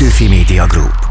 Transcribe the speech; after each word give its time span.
Petőfi 0.00 0.28
Media 0.28 0.66
Group. 0.66 1.08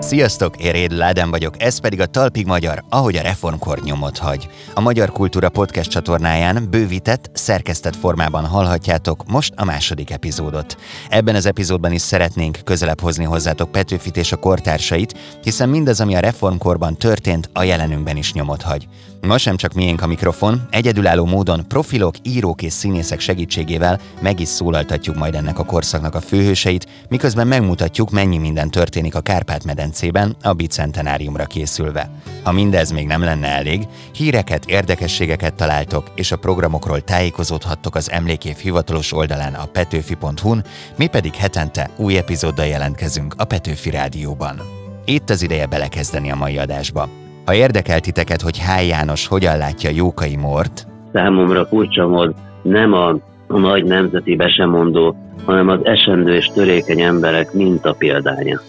Sziasztok, 0.00 0.56
én 0.56 0.72
Réd 0.72 0.92
Ládán 0.92 1.30
vagyok, 1.30 1.62
ez 1.62 1.78
pedig 1.78 2.00
a 2.00 2.06
Talpig 2.06 2.46
Magyar, 2.46 2.84
ahogy 2.88 3.16
a 3.16 3.22
reformkor 3.22 3.80
nyomot 3.82 4.18
hagy. 4.18 4.48
A 4.74 4.80
Magyar 4.80 5.10
Kultúra 5.10 5.48
Podcast 5.48 5.90
csatornáján 5.90 6.66
bővített, 6.70 7.30
szerkesztett 7.32 7.96
formában 7.96 8.46
hallhatjátok 8.46 9.24
most 9.26 9.52
a 9.56 9.64
második 9.64 10.10
epizódot. 10.10 10.76
Ebben 11.08 11.34
az 11.34 11.46
epizódban 11.46 11.92
is 11.92 12.00
szeretnénk 12.00 12.58
közelebb 12.64 13.00
hozni 13.00 13.24
hozzátok 13.24 13.70
Petőfit 13.70 14.16
és 14.16 14.32
a 14.32 14.36
kortársait, 14.36 15.18
hiszen 15.42 15.68
mindaz, 15.68 16.00
ami 16.00 16.16
a 16.16 16.20
reformkorban 16.20 16.96
történt, 16.96 17.50
a 17.52 17.62
jelenünkben 17.62 18.16
is 18.16 18.32
nyomot 18.32 18.62
hagy. 18.62 18.88
Ma 19.26 19.38
sem 19.38 19.56
csak 19.56 19.72
miénk 19.72 20.02
a 20.02 20.06
mikrofon, 20.06 20.66
egyedülálló 20.70 21.24
módon 21.24 21.68
profilok, 21.68 22.14
írók 22.22 22.62
és 22.62 22.72
színészek 22.72 23.20
segítségével 23.20 24.00
meg 24.20 24.40
is 24.40 24.48
szólaltatjuk 24.48 25.16
majd 25.16 25.34
ennek 25.34 25.58
a 25.58 25.64
korszaknak 25.64 26.14
a 26.14 26.20
főhőseit, 26.20 26.86
miközben 27.08 27.46
megmutatjuk, 27.46 28.10
mennyi 28.10 28.38
minden 28.38 28.70
történik 28.70 29.14
a 29.14 29.20
Kárpát-medencében 29.20 30.36
a 30.42 30.52
bicentenáriumra 30.52 31.44
készülve. 31.44 32.10
Ha 32.42 32.52
mindez 32.52 32.90
még 32.90 33.06
nem 33.06 33.22
lenne 33.22 33.48
elég, 33.48 33.86
híreket, 34.12 34.64
érdekességeket 34.64 35.54
találtok, 35.54 36.10
és 36.14 36.32
a 36.32 36.38
programokról 36.38 37.00
tájékozódhattok 37.00 37.94
az 37.94 38.10
Emlékév 38.10 38.56
hivatalos 38.56 39.12
oldalán 39.12 39.54
a 39.54 39.66
petőfi.hu-n, 39.66 40.64
mi 40.96 41.06
pedig 41.06 41.34
hetente 41.34 41.90
új 41.96 42.16
epizóddal 42.16 42.66
jelentkezünk 42.66 43.34
a 43.36 43.44
Petőfi 43.44 43.90
Rádióban. 43.90 44.60
Itt 45.04 45.30
az 45.30 45.42
ideje 45.42 45.66
belekezdeni 45.66 46.30
a 46.30 46.36
mai 46.36 46.58
adásba. 46.58 47.23
Ha 47.44 47.54
érdekel 47.54 48.00
titeket, 48.00 48.40
hogy 48.40 48.58
Háj 48.58 48.86
János 48.86 49.26
hogyan 49.26 49.56
látja 49.56 49.90
Jókai 49.90 50.36
Mort, 50.36 50.86
Számomra 51.12 51.66
furcsa 51.66 52.06
mód 52.06 52.34
nem 52.62 52.92
a, 52.92 53.08
a 53.46 53.58
nagy 53.58 53.84
nemzeti 53.84 54.36
besemondó, 54.36 55.16
hanem 55.44 55.68
az 55.68 55.78
esendő 55.82 56.34
és 56.34 56.50
törékeny 56.54 57.00
emberek 57.00 57.52
minta 57.52 57.92
példánya. 57.92 58.60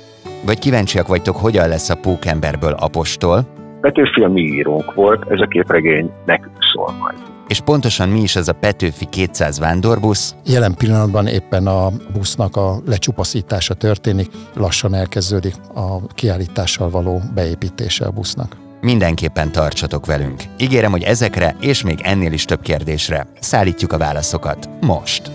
vagy 0.46 0.60
kíváncsiak 0.60 1.08
vagytok, 1.08 1.36
hogyan 1.36 1.68
lesz 1.68 1.90
a 1.90 1.96
pókemberből 1.96 2.72
apostol, 2.72 3.54
Petőfi 3.82 4.22
a 4.24 4.28
mi 4.28 4.42
írónk 4.42 4.94
volt, 4.94 5.26
ez 5.30 5.40
a 5.40 5.46
képregény 5.46 6.12
nekünk 6.26 6.58
szól 6.74 6.92
majd. 7.00 7.18
és 7.48 7.60
pontosan 7.60 8.10
mi 8.10 8.22
is 8.22 8.36
ez 8.36 8.48
a 8.48 8.54
Petőfi 8.54 9.06
200 9.10 9.60
vándorbusz, 9.60 10.36
Jelen 10.46 10.76
pillanatban 10.78 11.28
éppen 11.28 11.68
a 11.68 11.90
busznak 12.14 12.56
a 12.56 12.76
lecsupaszítása 12.86 13.74
történik, 13.74 14.28
lassan 14.56 14.94
elkezdődik 14.94 15.54
a 15.76 16.08
kiállítással 16.14 16.90
való 16.90 17.22
beépítése 17.34 18.06
a 18.06 18.12
busznak. 18.12 18.65
Mindenképpen 18.86 19.52
tartsatok 19.52 20.06
velünk. 20.06 20.44
Ígérem, 20.58 20.92
hogy 20.92 21.04
ezekre 21.04 21.56
és 21.60 21.84
még 21.84 22.00
ennél 22.04 22.32
is 22.32 22.46
több 22.46 22.62
kérdésre 22.62 23.28
szállítjuk 23.40 23.94
a 23.94 23.98
válaszokat 23.98 24.70
most. 24.82 25.32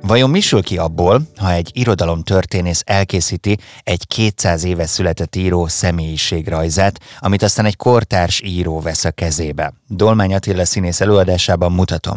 Vajon 0.00 0.30
mi 0.30 0.40
sül 0.40 0.62
ki 0.62 0.78
abból, 0.78 1.22
ha 1.36 1.52
egy 1.52 1.70
irodalomtörténész 1.72 2.82
elkészíti 2.86 3.58
egy 3.82 4.06
200 4.06 4.64
éve 4.64 4.86
született 4.86 5.36
író 5.36 5.66
személyiségrajzát, 5.66 7.00
amit 7.18 7.42
aztán 7.42 7.64
egy 7.64 7.76
kortárs 7.76 8.40
író 8.44 8.80
vesz 8.80 9.04
a 9.04 9.10
kezébe? 9.10 9.72
Dolmány 9.86 10.34
Attila 10.34 10.64
színész 10.64 11.00
előadásában 11.00 11.72
mutatom. 11.72 12.16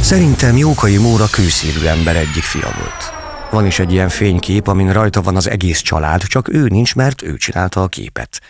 Szerintem 0.00 0.56
Jókai 0.56 0.96
Móra 0.96 1.26
kőszívű 1.30 1.86
ember 1.86 2.16
egyik 2.16 2.42
fia 2.42 2.68
volt. 2.78 3.19
Van 3.50 3.66
is 3.66 3.78
egy 3.78 3.92
ilyen 3.92 4.08
fénykép, 4.08 4.66
amin 4.66 4.92
rajta 4.92 5.22
van 5.22 5.36
az 5.36 5.48
egész 5.48 5.80
család, 5.80 6.22
csak 6.22 6.52
ő 6.52 6.66
nincs, 6.66 6.94
mert 6.94 7.22
ő 7.22 7.36
csinálta 7.36 7.82
a 7.82 7.88
képet. 7.88 8.40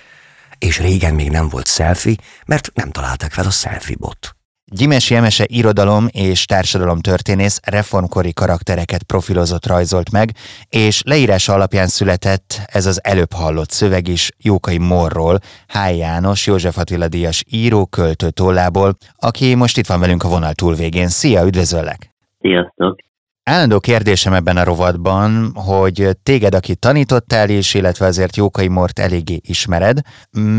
És 0.58 0.80
régen 0.80 1.14
még 1.14 1.30
nem 1.30 1.48
volt 1.48 1.66
selfie, 1.66 2.14
mert 2.46 2.70
nem 2.74 2.90
találták 2.90 3.30
fel 3.30 3.46
a 3.46 3.50
selfie 3.50 3.96
bot. 3.98 4.34
Gyimesi 4.64 5.14
Emese 5.14 5.44
irodalom 5.46 6.06
és 6.10 6.44
társadalomtörténész 6.44 7.60
reformkori 7.64 8.32
karaktereket 8.32 9.02
profilozott 9.02 9.66
rajzolt 9.66 10.10
meg, 10.10 10.30
és 10.68 11.02
leírása 11.04 11.52
alapján 11.52 11.86
született 11.86 12.60
ez 12.66 12.86
az 12.86 13.00
előbb 13.04 13.32
hallott 13.32 13.70
szöveg 13.70 14.08
is 14.08 14.30
Jókai 14.38 14.78
Morról, 14.78 15.38
Háj 15.66 15.96
János, 15.96 16.46
József 16.46 16.78
Attila 16.78 17.08
díjas 17.08 17.44
író, 17.50 17.86
költő 17.86 18.30
tollából, 18.30 18.96
aki 19.16 19.54
most 19.54 19.78
itt 19.78 19.86
van 19.86 20.00
velünk 20.00 20.24
a 20.24 20.28
vonal 20.28 20.52
túlvégén. 20.52 21.08
Szia, 21.08 21.44
üdvözöllek! 21.44 22.10
Sziasztok! 22.40 23.08
Állandó 23.44 23.78
kérdésem 23.78 24.32
ebben 24.32 24.56
a 24.56 24.64
rovatban, 24.64 25.30
hogy 25.54 26.08
téged, 26.22 26.54
aki 26.54 26.74
tanítottál 26.76 27.48
is, 27.48 27.74
illetve 27.74 28.06
azért 28.06 28.36
Jókai 28.36 28.68
Mort 28.68 28.98
eléggé 28.98 29.38
ismered, 29.48 29.98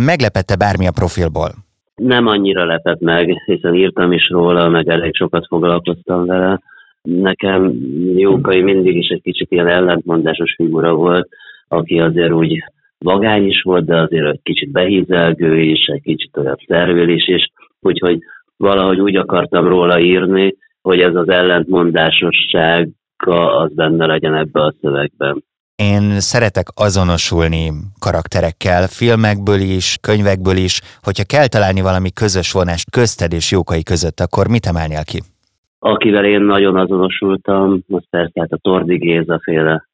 meglepette 0.06 0.56
bármi 0.56 0.88
a 0.88 0.91
profilból? 0.91 1.50
Nem 1.96 2.28
annyira 2.28 2.66
lepett 2.66 3.00
meg, 3.00 3.41
hiszen 3.46 3.75
írtam 3.75 4.12
is 4.12 4.30
róla, 4.30 4.70
meg 4.70 4.88
elég 4.88 5.16
sokat 5.16 5.46
foglalkoztam 5.47 6.25
vele. 6.25 6.62
Nekem 7.02 7.74
Jókai 8.16 8.62
mindig 8.62 8.96
is 8.96 9.08
egy 9.08 9.22
kicsit 9.22 9.52
ilyen 9.52 9.68
ellentmondásos 9.68 10.53
figura 10.56 10.94
volt, 10.94 11.30
aki 11.68 12.00
azért 12.00 12.31
úgy 12.31 12.64
vagány 12.97 13.47
is 13.47 13.62
volt, 13.62 13.86
de 13.86 13.97
azért 13.97 14.25
egy 14.25 14.40
kicsit 14.44 14.72
behízelgő 14.72 15.59
is, 15.59 15.86
egy 15.86 16.02
kicsit 16.02 16.38
olyan 16.38 16.58
szervélés 16.68 17.28
is, 17.28 17.52
úgyhogy 17.80 18.20
valahogy 18.58 19.00
úgy 19.00 19.16
akartam 19.16 19.68
róla 19.68 20.00
írni, 20.00 20.56
hogy 20.81 21.00
ez 21.00 21.16
az 21.16 21.30
ellentmondásossága 21.30 23.58
az 23.58 23.74
benne 23.74 24.06
legyen 24.06 24.36
ebbe 24.36 24.62
a 24.62 24.74
szövegben. 24.81 25.44
Én 25.75 26.19
szeretek 26.19 26.68
azonosulni 26.75 27.72
karakterekkel, 28.00 28.88
filmekből 28.88 29.59
is, 29.59 29.97
könyvekből 30.02 30.56
is. 30.56 30.81
Hogyha 31.02 31.31
kell 31.34 31.47
találni 31.47 31.81
valami 31.81 32.12
közös 32.12 32.52
vonást 32.52 32.91
közted 32.91 33.34
és 33.34 33.52
Jókai 33.52 33.84
között, 33.84 34.20
akkor 34.20 34.47
mit 34.47 34.66
emelnél 34.66 35.03
ki? 35.03 35.20
Akivel 35.80 36.25
én 36.25 36.41
nagyon 36.41 36.75
azonosultam, 36.75 37.84
az 37.90 38.03
persze 38.09 38.40
hát 38.40 38.52
a 38.52 38.58
Tordi 38.58 38.97
Géza 38.97 39.40
féle 39.44 39.86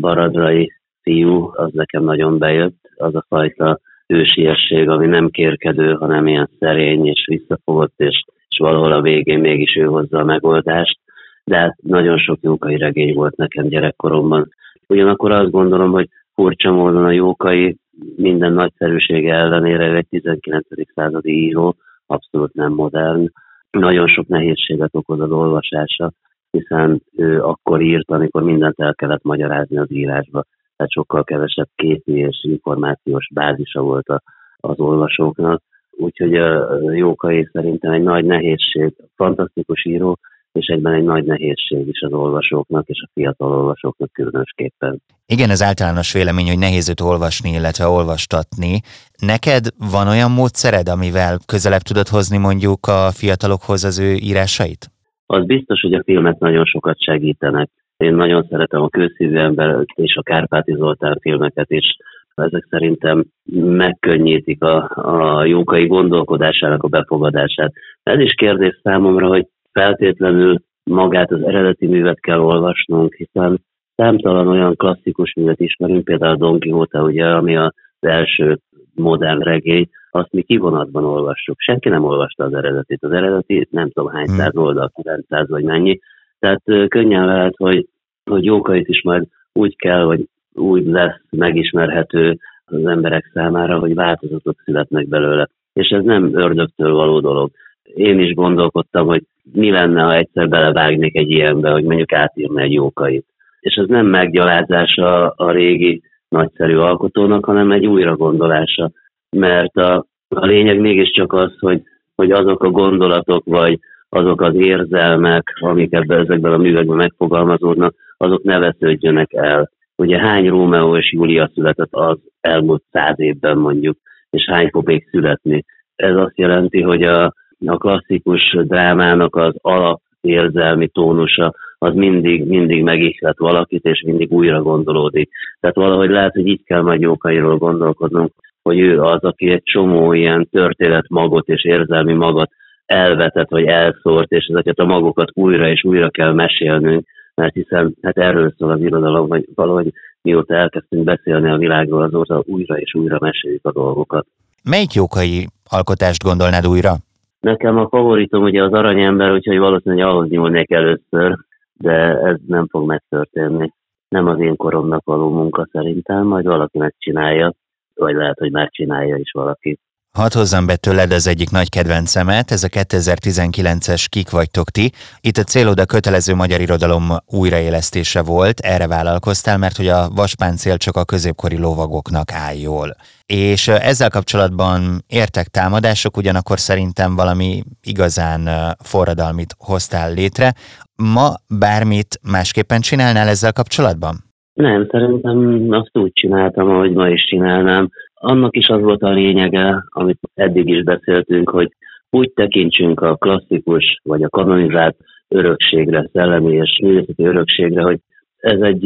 baradrai 0.00 0.72
fiú, 1.02 1.50
az 1.52 1.70
nekem 1.72 2.04
nagyon 2.04 2.38
bejött, 2.38 2.80
az 2.96 3.14
a 3.14 3.24
fajta 3.28 3.80
ősiesség, 4.06 4.88
ami 4.88 5.06
nem 5.06 5.30
kérkedő, 5.30 5.92
hanem 5.92 6.26
ilyen 6.26 6.50
szerény 6.58 7.06
és 7.06 7.24
visszafogott, 7.26 7.94
és, 7.96 8.24
és 8.56 8.62
valahol 8.62 8.92
a 8.92 9.00
végén 9.00 9.38
mégis 9.38 9.76
ő 9.76 9.84
hozza 9.84 10.18
a 10.18 10.24
megoldást. 10.24 10.98
De 11.44 11.56
hát 11.56 11.76
nagyon 11.82 12.18
sok 12.18 12.38
jókai 12.40 12.76
regény 12.76 13.14
volt 13.14 13.36
nekem 13.36 13.68
gyerekkoromban. 13.68 14.48
Ugyanakkor 14.88 15.30
azt 15.32 15.50
gondolom, 15.50 15.90
hogy 15.90 16.08
furcsa 16.34 16.72
módon 16.72 17.04
a 17.04 17.10
jókai 17.10 17.76
minden 18.16 18.52
nagyszerűsége 18.52 19.34
ellenére 19.34 19.86
ő 19.86 19.96
egy 19.96 20.08
19. 20.08 20.66
századi 20.94 21.32
író, 21.32 21.74
abszolút 22.06 22.54
nem 22.54 22.72
modern. 22.72 23.32
Nagyon 23.70 24.06
sok 24.06 24.26
nehézséget 24.26 24.94
okoz 24.94 25.20
az 25.20 25.30
olvasása, 25.30 26.12
hiszen 26.50 27.02
ő 27.16 27.42
akkor 27.42 27.80
írt, 27.80 28.10
amikor 28.10 28.42
mindent 28.42 28.80
el 28.80 28.94
kellett 28.94 29.22
magyarázni 29.22 29.78
az 29.78 29.92
írásba. 29.92 30.44
Tehát 30.76 30.92
sokkal 30.92 31.24
kevesebb 31.24 31.68
képi 31.74 32.12
és 32.12 32.38
információs 32.42 33.28
bázisa 33.34 33.80
volt 33.80 34.08
a, 34.08 34.22
az 34.56 34.78
olvasóknak. 34.78 35.62
Úgyhogy 35.96 36.34
a 36.34 36.92
Jókai 36.92 37.48
szerintem 37.52 37.92
egy 37.92 38.02
nagy 38.02 38.24
nehézség, 38.24 38.94
fantasztikus 39.14 39.84
író, 39.84 40.18
és 40.52 40.66
egyben 40.66 40.92
egy 40.92 41.04
nagy 41.04 41.24
nehézség 41.24 41.88
is 41.88 42.00
az 42.00 42.12
olvasóknak, 42.12 42.88
és 42.88 43.04
a 43.06 43.10
fiatal 43.14 43.52
olvasóknak 43.52 44.12
különösképpen. 44.12 45.02
Igen, 45.26 45.50
ez 45.50 45.62
általános 45.62 46.12
vélemény, 46.12 46.46
hogy 46.46 46.58
nehéz 46.58 46.88
őt 46.88 47.00
olvasni, 47.00 47.50
illetve 47.50 47.86
olvastatni. 47.86 48.80
Neked 49.20 49.64
van 49.92 50.08
olyan 50.08 50.30
módszered, 50.30 50.88
amivel 50.88 51.38
közelebb 51.46 51.80
tudod 51.80 52.08
hozni 52.08 52.38
mondjuk 52.38 52.86
a 52.86 53.10
fiatalokhoz 53.12 53.84
az 53.84 53.98
ő 53.98 54.12
írásait? 54.12 54.90
Az 55.26 55.46
biztos, 55.46 55.80
hogy 55.80 55.92
a 55.92 56.02
filmek 56.04 56.38
nagyon 56.38 56.64
sokat 56.64 57.02
segítenek. 57.02 57.70
Én 57.96 58.14
nagyon 58.14 58.46
szeretem 58.50 58.82
a 58.82 58.88
Kőszívű 58.88 59.36
ember 59.36 59.84
és 59.94 60.16
a 60.16 60.22
Kárpáti 60.22 60.74
Zoltán 60.74 61.18
filmeket 61.20 61.70
is. 61.70 61.96
Ezek 62.36 62.66
szerintem 62.70 63.24
megkönnyítik 63.54 64.62
a, 64.62 64.90
a 64.94 65.44
jókai 65.44 65.86
gondolkodásának 65.86 66.82
a 66.82 66.88
befogadását. 66.88 67.72
Ez 68.02 68.18
is 68.18 68.34
kérdés 68.34 68.80
számomra, 68.82 69.26
hogy 69.26 69.46
feltétlenül 69.72 70.58
magát 70.84 71.30
az 71.30 71.42
eredeti 71.42 71.86
művet 71.86 72.20
kell 72.20 72.38
olvasnunk, 72.38 73.14
hiszen 73.14 73.60
számtalan 73.96 74.48
olyan 74.48 74.76
klasszikus 74.76 75.34
művet 75.34 75.60
ismerünk, 75.60 76.04
például 76.04 76.32
a 76.32 76.36
Don 76.36 76.60
Quixote, 76.60 77.02
ugye, 77.02 77.26
ami 77.26 77.56
az 77.56 77.72
első 78.00 78.58
modern 78.94 79.40
regény, 79.40 79.88
azt 80.10 80.32
mi 80.32 80.42
kivonatban 80.42 81.04
olvassuk. 81.04 81.60
Senki 81.60 81.88
nem 81.88 82.04
olvasta 82.04 82.44
az 82.44 82.54
eredetit. 82.54 83.02
Az 83.02 83.12
eredeti 83.12 83.68
nem 83.70 83.90
tudom 83.90 84.12
hány 84.12 84.26
száz 84.26 84.56
oldal, 84.56 84.92
900 85.02 85.48
vagy 85.48 85.64
mennyi. 85.64 86.00
Tehát 86.38 86.62
könnyen 86.88 87.26
lehet, 87.26 87.54
hogy, 87.56 87.88
hogy 88.24 88.44
jókait 88.44 88.88
is 88.88 89.02
majd 89.02 89.26
úgy 89.52 89.76
kell, 89.76 90.02
hogy 90.02 90.28
úgy 90.58 90.86
lesz 90.86 91.20
megismerhető 91.30 92.38
az 92.64 92.86
emberek 92.86 93.30
számára, 93.34 93.78
hogy 93.78 93.94
változatok 93.94 94.56
születnek 94.64 95.08
belőle. 95.08 95.48
És 95.72 95.88
ez 95.88 96.04
nem 96.04 96.30
ördögtől 96.38 96.94
való 96.94 97.20
dolog. 97.20 97.50
Én 97.82 98.20
is 98.20 98.34
gondolkodtam, 98.34 99.06
hogy 99.06 99.22
mi 99.52 99.70
lenne, 99.70 100.02
ha 100.02 100.14
egyszer 100.14 100.48
belevágnék 100.48 101.16
egy 101.16 101.30
ilyenbe, 101.30 101.70
hogy 101.70 101.84
mondjuk 101.84 102.12
átírna 102.12 102.60
egy 102.60 102.72
jókait. 102.72 103.26
És 103.60 103.74
ez 103.74 103.86
nem 103.86 104.06
meggyalázása 104.06 105.28
a 105.28 105.50
régi 105.50 106.02
nagyszerű 106.28 106.76
alkotónak, 106.76 107.44
hanem 107.44 107.72
egy 107.72 107.86
újra 107.86 108.16
gondolása. 108.16 108.90
Mert 109.30 109.76
a, 109.76 110.06
a 110.28 110.46
lényeg 110.46 110.80
mégiscsak 110.80 111.32
az, 111.32 111.52
hogy, 111.58 111.82
hogy 112.14 112.30
azok 112.30 112.62
a 112.62 112.70
gondolatok, 112.70 113.44
vagy 113.44 113.78
azok 114.08 114.40
az 114.40 114.54
érzelmek, 114.54 115.56
amik 115.60 115.92
ebben, 115.92 116.20
ezekben 116.20 116.52
a 116.52 116.56
művekben 116.56 116.96
megfogalmazódnak, 116.96 117.94
azok 118.16 118.42
ne 118.42 118.58
vesződjönek 118.58 119.32
el. 119.32 119.70
Ugye 119.96 120.18
hány 120.18 120.48
Rómeó 120.48 120.96
és 120.96 121.12
Júlia 121.12 121.50
született 121.54 121.92
az 121.92 122.18
elmúlt 122.40 122.82
száz 122.92 123.20
évben 123.20 123.58
mondjuk, 123.58 123.98
és 124.30 124.44
hány 124.50 124.68
fog 124.68 124.86
még 124.86 125.08
születni. 125.10 125.64
Ez 125.96 126.16
azt 126.16 126.38
jelenti, 126.38 126.80
hogy 126.82 127.02
a, 127.02 127.24
a 127.66 127.76
klasszikus 127.76 128.56
drámának 128.62 129.36
az 129.36 129.54
alap 129.60 130.00
érzelmi 130.20 130.88
tónusa 130.88 131.54
az 131.78 131.94
mindig, 131.94 132.46
mindig 132.46 132.82
megihlet 132.82 133.38
valakit, 133.38 133.84
és 133.84 134.02
mindig 134.06 134.32
újra 134.32 134.62
gondolódik. 134.62 135.30
Tehát 135.60 135.76
valahogy 135.76 136.10
lehet, 136.10 136.32
hogy 136.32 136.46
így 136.46 136.64
kell 136.64 136.82
majd 136.82 137.00
Jókairól 137.00 137.56
gondolkodnunk, 137.56 138.32
hogy 138.62 138.78
ő 138.78 139.00
az, 139.00 139.22
aki 139.22 139.50
egy 139.50 139.62
csomó 139.62 140.12
ilyen 140.12 140.48
történet 140.50 141.08
magot 141.08 141.48
és 141.48 141.64
érzelmi 141.64 142.12
magot 142.12 142.50
elvetett, 142.86 143.48
vagy 143.50 143.64
elszórt, 143.64 144.30
és 144.30 144.46
ezeket 144.46 144.78
a 144.78 144.84
magokat 144.84 145.30
újra 145.34 145.68
és 145.68 145.84
újra 145.84 146.10
kell 146.10 146.32
mesélnünk, 146.32 147.06
mert 147.36 147.54
hiszen 147.54 147.96
hát 148.02 148.16
erről 148.18 148.54
szól 148.58 148.70
az 148.70 148.80
irodalom, 148.80 149.28
hogy 149.28 149.48
valahogy 149.54 149.92
mióta 150.22 150.54
elkezdtünk 150.54 151.04
beszélni 151.04 151.50
a 151.50 151.56
világról, 151.56 152.02
azóta 152.02 152.42
újra 152.46 152.78
és 152.78 152.94
újra 152.94 153.16
meséljük 153.20 153.64
a 153.66 153.72
dolgokat. 153.72 154.26
Melyik 154.64 154.92
jókai 154.92 155.46
alkotást 155.70 156.22
gondolnád 156.22 156.66
újra? 156.66 156.94
Nekem 157.40 157.78
a 157.78 157.88
favoritom 157.88 158.42
ugye 158.42 158.62
az 158.62 158.72
aranyember, 158.72 159.32
úgyhogy 159.32 159.58
valószínűleg 159.58 160.06
ahhoz 160.06 160.28
nyúlnék 160.28 160.70
először, 160.70 161.38
de 161.74 162.18
ez 162.18 162.36
nem 162.46 162.66
fog 162.66 162.86
megtörténni. 162.86 163.72
Nem 164.08 164.26
az 164.26 164.40
én 164.40 164.56
koromnak 164.56 165.04
való 165.04 165.28
munka 165.30 165.68
szerintem, 165.72 166.26
majd 166.26 166.46
valaki 166.46 166.78
megcsinálja, 166.78 167.52
vagy 167.94 168.14
lehet, 168.14 168.38
hogy 168.38 168.50
már 168.50 168.68
csinálja 168.70 169.16
is 169.16 169.30
valaki. 169.32 169.78
Hadd 170.20 170.34
hozzam 170.34 170.66
be 170.66 170.76
tőled 170.76 171.12
az 171.12 171.26
egyik 171.26 171.50
nagy 171.50 171.68
kedvencemet, 171.68 172.50
ez 172.50 172.62
a 172.64 172.68
2019-es 172.68 174.06
Kik 174.08 174.30
vagytok 174.30 174.70
ti. 174.70 174.90
Itt 175.20 175.36
a 175.36 175.42
célod 175.42 175.78
a 175.80 175.84
kötelező 175.84 176.34
magyar 176.34 176.60
irodalom 176.60 177.02
újraélesztése 177.26 178.22
volt, 178.22 178.60
erre 178.60 178.86
vállalkoztál, 178.86 179.58
mert 179.58 179.76
hogy 179.76 179.88
a 179.88 180.08
vaspáncél 180.14 180.76
csak 180.76 180.96
a 180.96 181.04
középkori 181.04 181.58
lovagoknak 181.58 182.32
áll 182.32 182.54
jól. 182.54 182.96
És 183.26 183.68
ezzel 183.68 184.10
kapcsolatban 184.10 184.78
értek 185.06 185.46
támadások, 185.46 186.16
ugyanakkor 186.16 186.58
szerintem 186.58 187.16
valami 187.16 187.62
igazán 187.82 188.48
forradalmit 188.78 189.54
hoztál 189.58 190.12
létre. 190.12 190.52
Ma 190.96 191.28
bármit 191.58 192.18
másképpen 192.30 192.80
csinálnál 192.80 193.28
ezzel 193.28 193.52
kapcsolatban? 193.52 194.14
Nem, 194.52 194.88
szerintem 194.90 195.66
azt 195.70 195.90
úgy 195.92 196.12
csináltam, 196.12 196.70
ahogy 196.70 196.92
ma 196.92 197.08
is 197.08 197.24
csinálnám 197.28 197.90
annak 198.20 198.56
is 198.56 198.68
az 198.68 198.80
volt 198.80 199.02
a 199.02 199.10
lényege, 199.10 199.84
amit 199.88 200.18
eddig 200.34 200.68
is 200.68 200.82
beszéltünk, 200.82 201.50
hogy 201.50 201.72
úgy 202.10 202.32
tekintsünk 202.32 203.00
a 203.00 203.16
klasszikus 203.16 204.00
vagy 204.02 204.22
a 204.22 204.28
kanonizált 204.28 204.96
örökségre, 205.28 206.08
szellemi 206.12 206.52
és 206.52 206.78
művészeti 206.82 207.24
örökségre, 207.24 207.82
hogy 207.82 207.98
ez 208.36 208.60
egy 208.60 208.84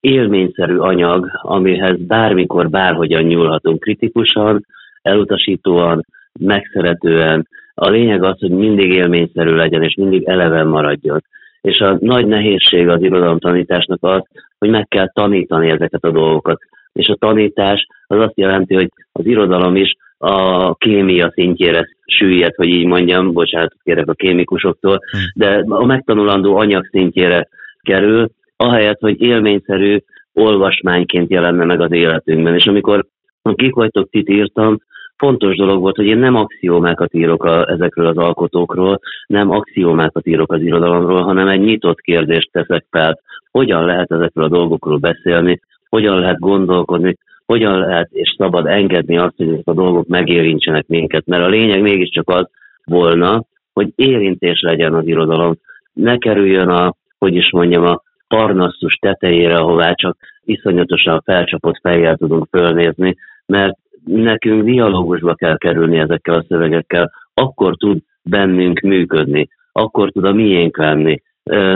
élményszerű 0.00 0.76
anyag, 0.76 1.30
amihez 1.42 1.96
bármikor, 1.98 2.70
bárhogyan 2.70 3.22
nyúlhatunk 3.22 3.80
kritikusan, 3.80 4.66
elutasítóan, 5.02 6.04
megszeretően. 6.40 7.48
A 7.74 7.88
lényeg 7.88 8.22
az, 8.22 8.38
hogy 8.38 8.50
mindig 8.50 8.92
élményszerű 8.92 9.54
legyen, 9.54 9.82
és 9.82 9.94
mindig 9.94 10.28
eleven 10.28 10.66
maradjon. 10.66 11.22
És 11.60 11.78
a 11.78 11.96
nagy 12.00 12.26
nehézség 12.26 12.88
az 12.88 13.02
irodalomtanításnak 13.02 13.98
az, 14.00 14.22
hogy 14.58 14.68
meg 14.70 14.88
kell 14.88 15.10
tanítani 15.12 15.70
ezeket 15.70 16.04
a 16.04 16.10
dolgokat 16.10 16.58
és 16.98 17.08
a 17.08 17.14
tanítás 17.14 17.86
az 18.06 18.18
azt 18.18 18.36
jelenti, 18.38 18.74
hogy 18.74 18.88
az 19.12 19.26
irodalom 19.26 19.76
is 19.76 19.96
a 20.18 20.74
kémia 20.74 21.30
szintjére 21.34 21.88
süllyed, 22.06 22.54
hogy 22.54 22.68
így 22.68 22.86
mondjam, 22.86 23.32
bocsánat, 23.32 23.74
kérek 23.84 24.08
a 24.08 24.12
kémikusoktól, 24.12 24.98
hm. 25.10 25.18
de 25.34 25.64
a 25.68 25.84
megtanulandó 25.84 26.56
anyag 26.56 26.88
szintjére 26.90 27.48
kerül, 27.80 28.28
ahelyett, 28.56 29.00
hogy 29.00 29.20
élményszerű 29.20 29.98
olvasmányként 30.32 31.30
jelenne 31.30 31.64
meg 31.64 31.80
az 31.80 31.92
életünkben. 31.92 32.54
És 32.54 32.66
amikor 32.66 33.06
kik 33.54 33.74
vagytok, 33.74 34.10
tit 34.10 34.28
írtam, 34.28 34.78
fontos 35.16 35.56
dolog 35.56 35.80
volt, 35.80 35.96
hogy 35.96 36.06
én 36.06 36.18
nem 36.18 36.34
axiómákat 36.34 37.14
írok 37.14 37.44
a, 37.44 37.70
ezekről 37.70 38.06
az 38.06 38.16
alkotókról, 38.16 39.00
nem 39.26 39.50
axiómákat 39.50 40.26
írok 40.26 40.52
az 40.52 40.60
irodalomról, 40.60 41.22
hanem 41.22 41.48
egy 41.48 41.60
nyitott 41.60 42.00
kérdést 42.00 42.50
teszek 42.52 42.86
fel, 42.90 43.20
hogyan 43.50 43.84
lehet 43.84 44.12
ezekről 44.12 44.44
a 44.44 44.48
dolgokról 44.48 44.98
beszélni, 44.98 45.60
hogyan 45.88 46.18
lehet 46.18 46.38
gondolkodni, 46.38 47.16
hogyan 47.46 47.78
lehet 47.78 48.08
és 48.12 48.34
szabad 48.38 48.66
engedni 48.66 49.18
azt, 49.18 49.36
hogy 49.36 49.48
ezek 49.48 49.66
a 49.66 49.72
dolgok 49.72 50.06
megérintsenek 50.06 50.86
minket. 50.86 51.26
Mert 51.26 51.42
a 51.42 51.48
lényeg 51.48 51.80
mégiscsak 51.80 52.28
az 52.30 52.48
volna, 52.84 53.44
hogy 53.72 53.92
érintés 53.94 54.60
legyen 54.60 54.94
az 54.94 55.06
irodalom. 55.06 55.54
Ne 55.92 56.16
kerüljön 56.16 56.68
a, 56.68 56.94
hogy 57.18 57.34
is 57.34 57.50
mondjam, 57.50 57.84
a 57.84 58.02
parnasszus 58.28 58.94
tetejére, 58.94 59.56
ahová 59.56 59.92
csak 59.92 60.16
iszonyatosan 60.44 61.22
felcsapott 61.24 61.78
fejjel 61.80 62.16
tudunk 62.16 62.46
fölnézni, 62.50 63.16
mert 63.46 63.78
nekünk 64.04 64.64
dialógusba 64.64 65.34
kell 65.34 65.56
kerülni 65.56 65.98
ezekkel 65.98 66.34
a 66.34 66.44
szövegekkel, 66.48 67.12
akkor 67.34 67.76
tud 67.76 67.98
bennünk 68.22 68.80
működni, 68.80 69.48
akkor 69.72 70.10
tud 70.10 70.24
a 70.24 70.32
miénk 70.32 70.76
lenni. 70.76 71.22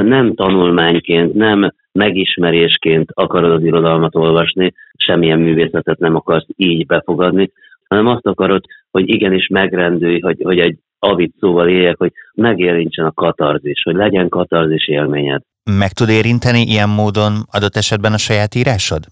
Nem 0.02 0.34
tanulmányként, 0.34 1.34
nem 1.34 1.72
megismerésként 1.92 3.10
akarod 3.14 3.50
az 3.50 3.62
irodalmat 3.62 4.14
olvasni, 4.14 4.72
semmilyen 4.96 5.38
művészetet 5.38 5.98
nem 5.98 6.14
akarsz 6.14 6.46
így 6.56 6.86
befogadni, 6.86 7.50
hanem 7.88 8.06
azt 8.06 8.26
akarod, 8.26 8.64
hogy 8.90 9.08
igenis 9.08 9.46
megrendülj, 9.46 10.20
hogy, 10.20 10.40
hogy 10.42 10.58
egy 10.58 10.78
avit 10.98 11.34
szóval 11.38 11.68
éljek, 11.68 11.98
hogy 11.98 12.12
megérintsen 12.34 13.04
a 13.04 13.12
katarzis, 13.12 13.82
hogy 13.82 13.94
legyen 13.94 14.28
katarzis 14.28 14.88
élményed. 14.88 15.42
Meg 15.78 15.90
tud 15.92 16.08
érinteni 16.08 16.60
ilyen 16.60 16.88
módon 16.88 17.32
adott 17.50 17.76
esetben 17.76 18.12
a 18.12 18.18
saját 18.18 18.54
írásod? 18.54 19.02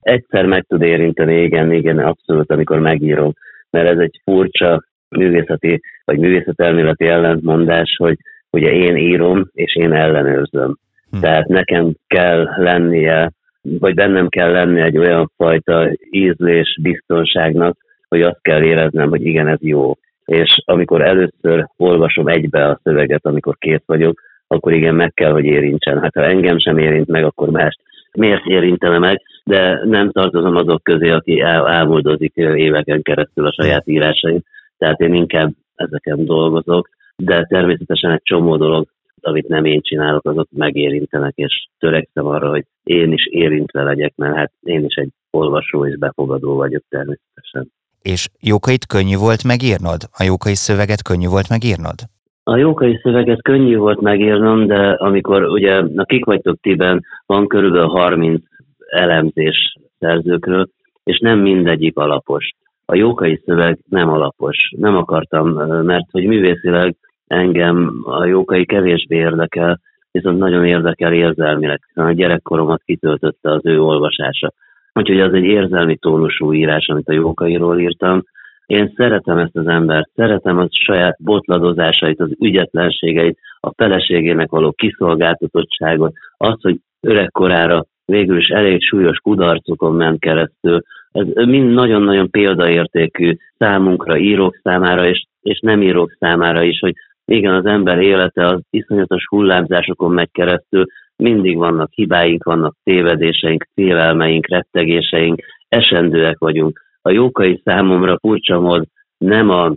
Egyszer 0.00 0.46
meg 0.46 0.64
tud 0.68 0.82
érinteni, 0.82 1.42
igen, 1.42 1.72
igen, 1.72 1.98
abszolút, 1.98 2.50
amikor 2.50 2.78
megírom, 2.78 3.32
mert 3.70 3.88
ez 3.88 3.98
egy 3.98 4.20
furcsa 4.24 4.84
művészeti 5.08 5.80
vagy 6.04 6.18
művészetelméleti 6.18 7.06
ellentmondás, 7.06 7.96
hogy 7.96 8.16
ugye 8.54 8.72
én 8.72 8.96
írom, 8.96 9.50
és 9.52 9.76
én 9.76 9.92
ellenőrzöm. 9.92 10.78
Hm. 11.10 11.20
Tehát 11.20 11.46
nekem 11.46 11.92
kell 12.06 12.48
lennie, 12.56 13.32
vagy 13.62 13.94
bennem 13.94 14.28
kell 14.28 14.50
lennie 14.50 14.84
egy 14.84 14.98
olyan 14.98 15.30
fajta 15.36 15.90
ízlés 16.10 16.78
biztonságnak, 16.82 17.76
hogy 18.08 18.22
azt 18.22 18.42
kell 18.42 18.62
éreznem, 18.62 19.08
hogy 19.08 19.26
igen, 19.26 19.48
ez 19.48 19.60
jó. 19.60 19.92
És 20.24 20.62
amikor 20.64 21.02
először 21.02 21.66
olvasom 21.76 22.28
egybe 22.28 22.68
a 22.68 22.80
szöveget, 22.82 23.26
amikor 23.26 23.56
kész 23.58 23.82
vagyok, 23.86 24.20
akkor 24.46 24.72
igen, 24.72 24.94
meg 24.94 25.14
kell, 25.14 25.32
hogy 25.32 25.44
érintsen. 25.44 26.00
Hát 26.00 26.14
ha 26.14 26.24
engem 26.24 26.58
sem 26.58 26.78
érint 26.78 27.08
meg, 27.08 27.24
akkor 27.24 27.50
mást 27.50 27.80
miért 28.12 28.46
érintene 28.46 28.98
meg, 28.98 29.22
de 29.44 29.80
nem 29.84 30.10
tartozom 30.10 30.56
azok 30.56 30.82
közé, 30.82 31.10
aki 31.10 31.40
el, 31.40 31.68
elmúldozik 31.68 32.32
éveken 32.36 33.02
keresztül 33.02 33.46
a 33.46 33.52
saját 33.52 33.86
írásaim. 33.86 34.40
Tehát 34.78 35.00
én 35.00 35.14
inkább 35.14 35.50
ezeken 35.74 36.24
dolgozok, 36.24 36.88
de 37.16 37.44
természetesen 37.44 38.10
egy 38.10 38.22
csomó 38.22 38.56
dolog 38.56 38.86
amit 39.26 39.48
nem 39.48 39.64
én 39.64 39.80
csinálok, 39.82 40.28
azok 40.28 40.48
megérintenek, 40.50 41.32
és 41.36 41.66
törekszem 41.78 42.26
arra, 42.26 42.48
hogy 42.48 42.64
én 42.82 43.12
is 43.12 43.26
érintve 43.26 43.82
legyek, 43.82 44.12
mert 44.16 44.36
hát 44.36 44.52
én 44.60 44.84
is 44.84 44.94
egy 44.94 45.10
olvasó 45.30 45.86
és 45.86 45.98
befogadó 45.98 46.54
vagyok 46.54 46.82
természetesen. 46.88 47.72
És 48.02 48.28
Jókait 48.40 48.86
könnyű 48.86 49.16
volt 49.16 49.44
megírnod? 49.44 50.00
A 50.18 50.22
Jókai 50.22 50.54
szöveget 50.54 51.02
könnyű 51.02 51.26
volt 51.26 51.48
megírnod? 51.48 51.94
A 52.42 52.56
Jókai 52.56 53.00
szöveget 53.02 53.42
könnyű 53.42 53.76
volt 53.76 54.00
megírnom, 54.00 54.66
de 54.66 54.90
amikor 54.90 55.42
ugye 55.42 55.82
a 55.96 56.04
Kik 56.04 56.24
vagytok 56.24 56.60
tiben 56.60 57.04
van 57.26 57.46
körülbelül 57.46 57.88
30 57.88 58.42
elemzés 58.86 59.76
szerzőkről, 59.98 60.68
és 61.04 61.18
nem 61.18 61.38
mindegyik 61.38 61.96
alapos. 61.96 62.50
A 62.84 62.94
Jókai 62.94 63.42
szöveg 63.44 63.78
nem 63.88 64.08
alapos. 64.08 64.56
Nem 64.76 64.96
akartam, 64.96 65.48
mert 65.84 66.10
hogy 66.10 66.24
művészileg 66.24 66.96
engem 67.26 68.02
a 68.04 68.24
jókai 68.24 68.66
kevésbé 68.66 69.16
érdekel, 69.16 69.80
viszont 70.10 70.38
nagyon 70.38 70.64
érdekel 70.64 71.12
érzelmileg, 71.12 71.80
hiszen 71.86 72.06
a 72.06 72.12
gyerekkoromat 72.12 72.82
kitöltötte 72.84 73.50
az 73.50 73.66
ő 73.66 73.80
olvasása. 73.80 74.52
Úgyhogy 74.92 75.20
az 75.20 75.32
egy 75.32 75.44
érzelmi 75.44 75.96
tónusú 75.96 76.52
írás, 76.52 76.86
amit 76.86 77.08
a 77.08 77.12
jókairól 77.12 77.80
írtam. 77.80 78.22
Én 78.66 78.92
szeretem 78.96 79.38
ezt 79.38 79.56
az 79.56 79.66
embert, 79.66 80.10
szeretem 80.14 80.58
a 80.58 80.66
saját 80.70 81.16
botladozásait, 81.22 82.20
az 82.20 82.30
ügyetlenségeit, 82.38 83.38
a 83.60 83.72
feleségének 83.76 84.50
való 84.50 84.72
kiszolgáltatottságot, 84.72 86.12
azt, 86.36 86.62
hogy 86.62 86.78
öregkorára 87.00 87.84
végül 88.04 88.38
is 88.38 88.48
elég 88.48 88.82
súlyos 88.82 89.18
kudarcokon 89.18 89.94
ment 89.94 90.20
keresztül. 90.20 90.80
Ez 91.12 91.26
mind 91.46 91.72
nagyon-nagyon 91.72 92.30
példaértékű 92.30 93.36
számunkra, 93.58 94.18
írók 94.18 94.60
számára, 94.62 95.06
és, 95.06 95.24
és 95.42 95.60
nem 95.60 95.82
írók 95.82 96.16
számára 96.18 96.62
is, 96.62 96.78
hogy 96.78 96.94
igen, 97.24 97.54
az 97.54 97.66
ember 97.66 97.98
élete 97.98 98.46
az 98.46 98.60
iszonyatos 98.70 99.26
hullámzásokon 99.28 100.12
megy 100.12 100.30
keresztül, 100.32 100.84
mindig 101.16 101.56
vannak 101.56 101.92
hibáink, 101.92 102.44
vannak 102.44 102.76
tévedéseink, 102.84 103.68
félelmeink, 103.74 104.48
rettegéseink, 104.48 105.40
esendőek 105.68 106.38
vagyunk. 106.38 106.82
A 107.02 107.10
jókai 107.10 107.60
számomra 107.64 108.18
furcsa 108.20 108.60
mód 108.60 108.84
nem 109.18 109.50
a 109.50 109.74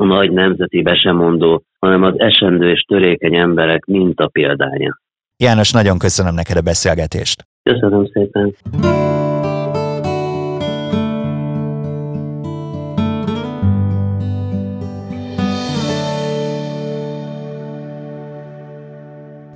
a 0.00 0.04
nagy 0.04 0.32
nemzeti 0.32 0.82
besemondó, 0.82 1.62
hanem 1.78 2.02
az 2.02 2.20
esendő 2.20 2.70
és 2.70 2.80
törékeny 2.80 3.36
emberek 3.36 3.84
minta 3.84 4.26
példánya. 4.26 4.98
János, 5.36 5.72
nagyon 5.72 5.98
köszönöm 5.98 6.34
neked 6.34 6.56
a 6.56 6.60
beszélgetést. 6.60 7.46
Köszönöm 7.62 8.06
szépen. 8.06 8.54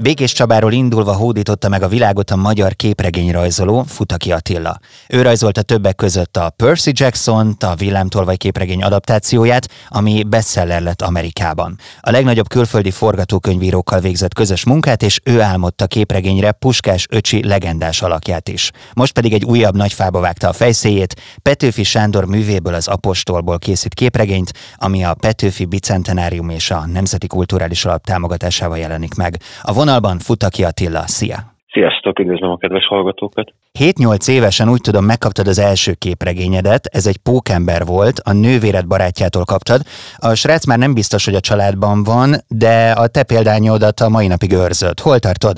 Békés 0.02 0.32
Csabáról 0.32 0.72
indulva 0.72 1.12
hódította 1.12 1.68
meg 1.68 1.82
a 1.82 1.88
világot 1.88 2.30
a 2.30 2.36
magyar 2.36 2.74
képregényrajzoló 2.74 3.82
Futaki 3.82 4.32
Attila. 4.32 4.78
Ő 5.08 5.22
rajzolta 5.22 5.62
többek 5.62 5.94
között 5.94 6.36
a 6.36 6.50
Percy 6.50 6.90
Jackson, 6.94 7.56
a 7.60 7.74
Villámtolvaj 7.74 8.36
képregény 8.36 8.82
adaptációját, 8.82 9.68
ami 9.88 10.22
bestseller 10.22 10.82
lett 10.82 11.02
Amerikában. 11.02 11.78
A 12.00 12.10
legnagyobb 12.10 12.48
külföldi 12.48 12.90
forgatókönyvírókkal 12.90 14.00
végzett 14.00 14.34
közös 14.34 14.64
munkát, 14.64 15.02
és 15.02 15.20
ő 15.24 15.40
álmodta 15.40 15.86
képregényre 15.86 16.52
Puskás 16.52 17.06
öcsi 17.10 17.46
legendás 17.46 18.02
alakját 18.02 18.48
is. 18.48 18.70
Most 18.92 19.12
pedig 19.12 19.32
egy 19.32 19.44
újabb 19.44 19.76
nagy 19.76 19.92
fába 19.92 20.20
vágta 20.20 20.48
a 20.48 20.52
fejszéjét, 20.52 21.20
Petőfi 21.42 21.82
Sándor 21.82 22.24
művéből 22.24 22.74
az 22.74 22.88
Apostolból 22.88 23.58
készít 23.58 23.94
képregényt, 23.94 24.52
ami 24.76 25.04
a 25.04 25.14
Petőfi 25.14 25.64
Bicentenárium 25.64 26.48
és 26.48 26.70
a 26.70 26.86
Nemzeti 26.86 27.26
Kulturális 27.26 27.84
Alap 27.84 28.04
támogatásával 28.04 28.78
jelenik 28.78 29.14
meg. 29.14 29.36
A 29.62 29.72
vonalban 29.90 30.18
Futaki 30.18 30.62
Attila, 30.64 31.02
szia! 31.18 31.38
Sziasztok, 31.72 32.18
üdvözlöm 32.18 32.50
a 32.50 32.56
kedves 32.56 32.86
hallgatókat! 32.86 33.52
7-8 33.78 34.30
évesen 34.30 34.68
úgy 34.68 34.80
tudom, 34.80 35.04
megkaptad 35.04 35.46
az 35.46 35.58
első 35.58 35.92
képregényedet, 36.06 36.84
ez 36.98 37.06
egy 37.06 37.20
pókember 37.28 37.82
volt, 37.94 38.16
a 38.30 38.32
nővéred 38.32 38.86
barátjától 38.86 39.44
kaptad. 39.44 39.80
A 40.28 40.34
srác 40.34 40.66
már 40.66 40.78
nem 40.78 40.94
biztos, 40.94 41.24
hogy 41.24 41.34
a 41.34 41.46
családban 41.48 41.98
van, 42.12 42.28
de 42.64 42.74
a 43.02 43.06
te 43.14 43.22
példányodat 43.32 43.98
a 44.06 44.12
mai 44.16 44.26
napig 44.34 44.52
őrzött. 44.52 45.00
Hol 45.06 45.18
tartod? 45.18 45.56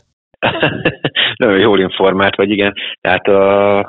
Nagyon 1.42 1.58
jól 1.58 1.80
informált 1.80 2.36
vagy, 2.36 2.50
igen. 2.50 2.72
Tehát 3.00 3.26
a, 3.26 3.40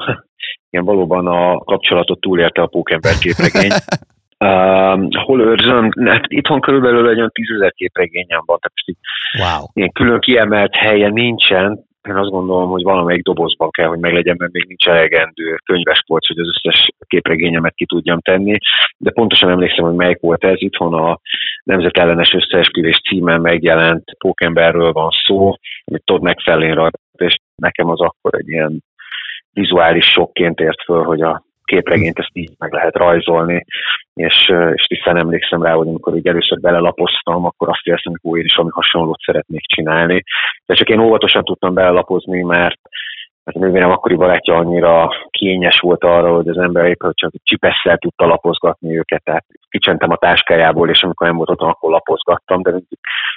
igen, 0.70 0.86
valóban 0.86 1.28
a 1.28 1.58
kapcsolatot 1.58 2.20
túlélte 2.20 2.62
a 2.62 2.72
pókember 2.76 3.14
képregény. 3.24 3.72
Uh, 4.44 5.08
hol 5.24 5.42
őrzöm? 5.42 5.90
Hát 6.06 6.24
itthon 6.28 6.62
körülbelül 6.62 7.10
egy 7.10 7.18
olyan 7.18 7.32
tízezer 7.34 7.72
képregényem 7.72 8.42
van, 8.46 8.60
tehát 8.60 8.78
így 8.86 8.98
wow. 9.40 9.66
ilyen 9.74 9.92
külön 9.92 10.20
kiemelt 10.20 10.76
helye 10.76 11.10
nincsen. 11.10 11.86
Én 12.10 12.16
azt 12.16 12.30
gondolom, 12.30 12.70
hogy 12.70 12.84
valamelyik 12.84 13.24
dobozban 13.24 13.70
kell, 13.72 13.88
hogy 13.88 14.00
meglegyen, 14.00 14.36
mert 14.40 14.52
még 14.52 14.66
nincs 14.68 14.88
elegendő 14.88 15.58
könyvespolc, 15.66 16.28
hogy 16.28 16.38
az 16.40 16.48
összes 16.48 16.90
képregényemet 17.08 17.74
ki 17.76 17.86
tudjam 17.86 18.20
tenni. 18.20 18.58
De 18.98 19.12
pontosan 19.12 19.50
emlékszem, 19.50 19.86
hogy 19.86 19.96
melyik 19.96 20.20
volt 20.20 20.44
ez. 20.44 20.62
Itthon 20.62 20.94
a 20.94 21.20
Nemzetellenes 21.64 22.34
Összeesküvés 22.34 23.02
címen 23.10 23.42
megjelent 23.42 24.04
Pókemberről 24.18 24.92
van 24.92 25.10
szó, 25.26 25.54
amit 25.84 26.06
Todd 26.06 26.22
McFarlane 26.22 26.74
rajta, 26.74 27.00
és 27.18 27.36
nekem 27.56 27.90
az 27.90 28.00
akkor 28.00 28.40
egy 28.40 28.50
ilyen 28.50 28.84
vizuális 29.54 30.06
sokként 30.06 30.60
ért 30.60 30.84
föl, 30.84 31.04
hogy 31.04 31.22
a 31.22 31.44
képregényt 31.66 32.20
ezt 32.20 32.30
így 32.34 32.52
meg 32.58 32.72
lehet 32.72 32.96
rajzolni, 32.96 33.66
és, 34.14 34.52
és 34.74 34.84
tisztán 34.84 35.18
emlékszem 35.18 35.64
rá, 35.64 35.74
hogy 35.74 35.88
amikor 35.88 36.16
így 36.16 36.28
először 36.28 36.60
belelapoztam, 36.60 37.46
akkor 37.46 37.70
azt 37.70 37.86
éreztem, 37.86 38.14
hogy 38.22 38.40
én 38.40 38.46
is 38.46 38.56
valami 38.56 38.74
hasonlót 38.74 39.20
szeretnék 39.26 39.62
csinálni. 39.62 40.24
De 40.66 40.74
csak 40.74 40.90
én 40.90 41.00
óvatosan 41.00 41.44
tudtam 41.44 41.74
belelapozni, 41.74 42.42
mert 42.42 42.80
mert 43.44 43.58
a 43.58 43.60
nővérem 43.60 43.92
akkori 43.92 44.16
barátja 44.16 44.56
annyira 44.56 45.10
kényes 45.30 45.80
volt 45.80 46.04
arra, 46.04 46.36
hogy 46.36 46.48
az 46.48 46.58
ember 46.58 46.86
éppen 46.86 47.12
csak 47.14 47.32
csipesszel 47.44 47.98
tudta 47.98 48.26
lapozgatni 48.26 48.98
őket, 48.98 49.24
tehát 49.24 49.46
kicsentem 49.70 50.12
a 50.12 50.18
táskájából, 50.18 50.90
és 50.90 51.02
amikor 51.02 51.28
nem 51.28 51.36
volt 51.36 51.50
otthon, 51.50 51.70
akkor 51.70 51.90
lapozgattam, 51.92 52.62
de 52.62 52.72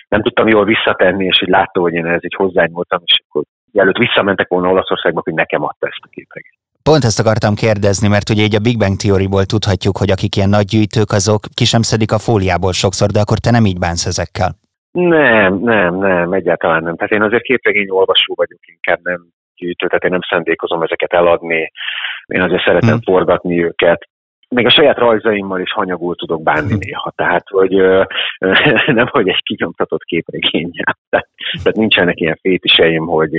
nem 0.09 0.23
tudtam 0.23 0.49
jól 0.49 0.64
visszatenni, 0.64 1.25
és 1.25 1.42
így 1.42 1.49
látta, 1.49 1.80
hogy 1.80 1.95
én 1.95 2.06
ez 2.06 2.25
így 2.25 2.35
hozzányúltam, 2.35 3.00
és 3.04 3.23
akkor 3.26 3.42
előtt 3.73 3.97
visszamentek 3.97 4.49
volna 4.49 4.71
Olaszországba, 4.71 5.21
hogy 5.25 5.35
nekem 5.35 5.62
adta 5.62 5.87
ezt 5.87 6.00
a 6.02 6.09
képregényt. 6.11 6.55
Pont 6.90 7.04
ezt 7.04 7.22
akartam 7.24 7.54
kérdezni, 7.54 8.08
mert 8.08 8.30
ugye 8.30 8.42
így 8.42 8.54
a 8.54 8.64
Big 8.66 8.78
Bang 8.78 8.96
Theoryból 8.96 9.44
tudhatjuk, 9.44 9.96
hogy 9.98 10.10
akik 10.10 10.36
ilyen 10.36 10.48
nagy 10.48 10.68
gyűjtők, 10.72 11.10
azok 11.18 11.42
ki 11.58 11.64
sem 11.72 11.82
szedik 11.90 12.12
a 12.12 12.24
fóliából 12.26 12.72
sokszor, 12.72 13.08
de 13.10 13.20
akkor 13.20 13.38
te 13.38 13.50
nem 13.50 13.68
így 13.70 13.78
bánsz 13.78 14.06
ezekkel. 14.12 14.50
Nem, 14.90 15.52
nem, 15.72 15.94
nem, 15.98 16.32
egyáltalán 16.32 16.82
nem. 16.82 16.96
Tehát 16.96 17.12
én 17.12 17.22
azért 17.22 17.42
képregény 17.42 17.90
olvasó 17.90 18.32
vagyok, 18.36 18.58
inkább 18.74 19.00
nem 19.02 19.20
gyűjtő, 19.56 19.86
tehát 19.86 20.04
én 20.04 20.10
nem 20.10 20.28
szándékozom 20.30 20.82
ezeket 20.82 21.12
eladni. 21.12 21.72
Én 22.26 22.42
azért 22.42 22.64
szeretem 22.64 22.98
hmm. 22.98 23.08
forgatni 23.12 23.64
őket 23.64 24.08
még 24.48 24.66
a 24.66 24.70
saját 24.70 24.98
rajzaimmal 24.98 25.60
is 25.60 25.72
hanyagul 25.72 26.16
tudok 26.16 26.42
bánni 26.42 26.72
mhm. 26.72 26.78
néha, 26.78 27.12
tehát 27.16 27.44
hogy 27.48 27.78
ö, 27.78 28.02
nem 28.98 29.06
hogy 29.10 29.28
egy 29.28 29.42
kinyomtatott 29.42 30.02
képregényel. 30.02 30.96
Tehát, 31.08 31.28
tehát 31.62 31.76
nincsenek 31.76 32.20
ilyen 32.20 32.38
fétiseim, 32.40 33.06
hogy 33.06 33.30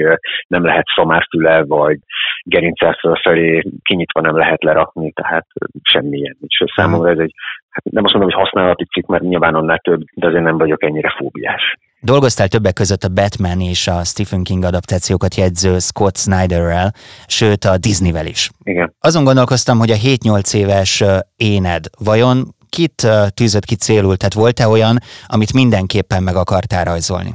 nem 0.47 0.65
lehet 0.65 0.85
szamárfüle, 0.95 1.63
vagy 1.63 1.97
gerincel 2.43 2.93
fölfelé 2.93 3.63
kinyitva 3.83 4.21
nem 4.21 4.37
lehet 4.37 4.63
lerakni, 4.63 5.11
tehát 5.11 5.47
semmilyen 5.81 6.37
nincs. 6.39 6.73
Számomra 6.75 7.09
ez 7.09 7.17
egy, 7.17 7.33
hát 7.69 7.83
nem 7.83 8.03
azt 8.03 8.13
mondom, 8.13 8.31
hogy 8.31 8.43
használati 8.43 8.85
cikk, 8.85 9.07
mert 9.07 9.23
nyilván 9.23 9.55
annál 9.55 9.79
több, 9.79 10.01
de 10.15 10.27
azért 10.27 10.43
nem 10.43 10.57
vagyok 10.57 10.83
ennyire 10.83 11.13
fóbiás. 11.17 11.77
Dolgoztál 12.01 12.47
többek 12.47 12.73
között 12.73 13.03
a 13.03 13.13
Batman 13.13 13.59
és 13.61 13.87
a 13.87 14.03
Stephen 14.03 14.43
King 14.43 14.63
adaptációkat 14.63 15.35
jegyző 15.35 15.77
Scott 15.79 16.17
Snyderrel, 16.17 16.91
sőt 17.27 17.63
a 17.63 17.77
Disneyvel 17.77 18.25
is. 18.25 18.49
Igen. 18.63 18.93
Azon 18.99 19.23
gondolkoztam, 19.23 19.77
hogy 19.77 19.91
a 19.91 19.95
7-8 19.95 20.55
éves 20.55 21.03
éned 21.35 21.85
vajon 22.03 22.55
kit 22.69 23.07
tűzött 23.33 23.65
ki 23.65 23.75
célul? 23.75 24.15
Tehát 24.17 24.33
volt-e 24.33 24.67
olyan, 24.67 24.97
amit 25.27 25.53
mindenképpen 25.53 26.23
meg 26.23 26.35
akartál 26.35 26.83
rajzolni? 26.83 27.29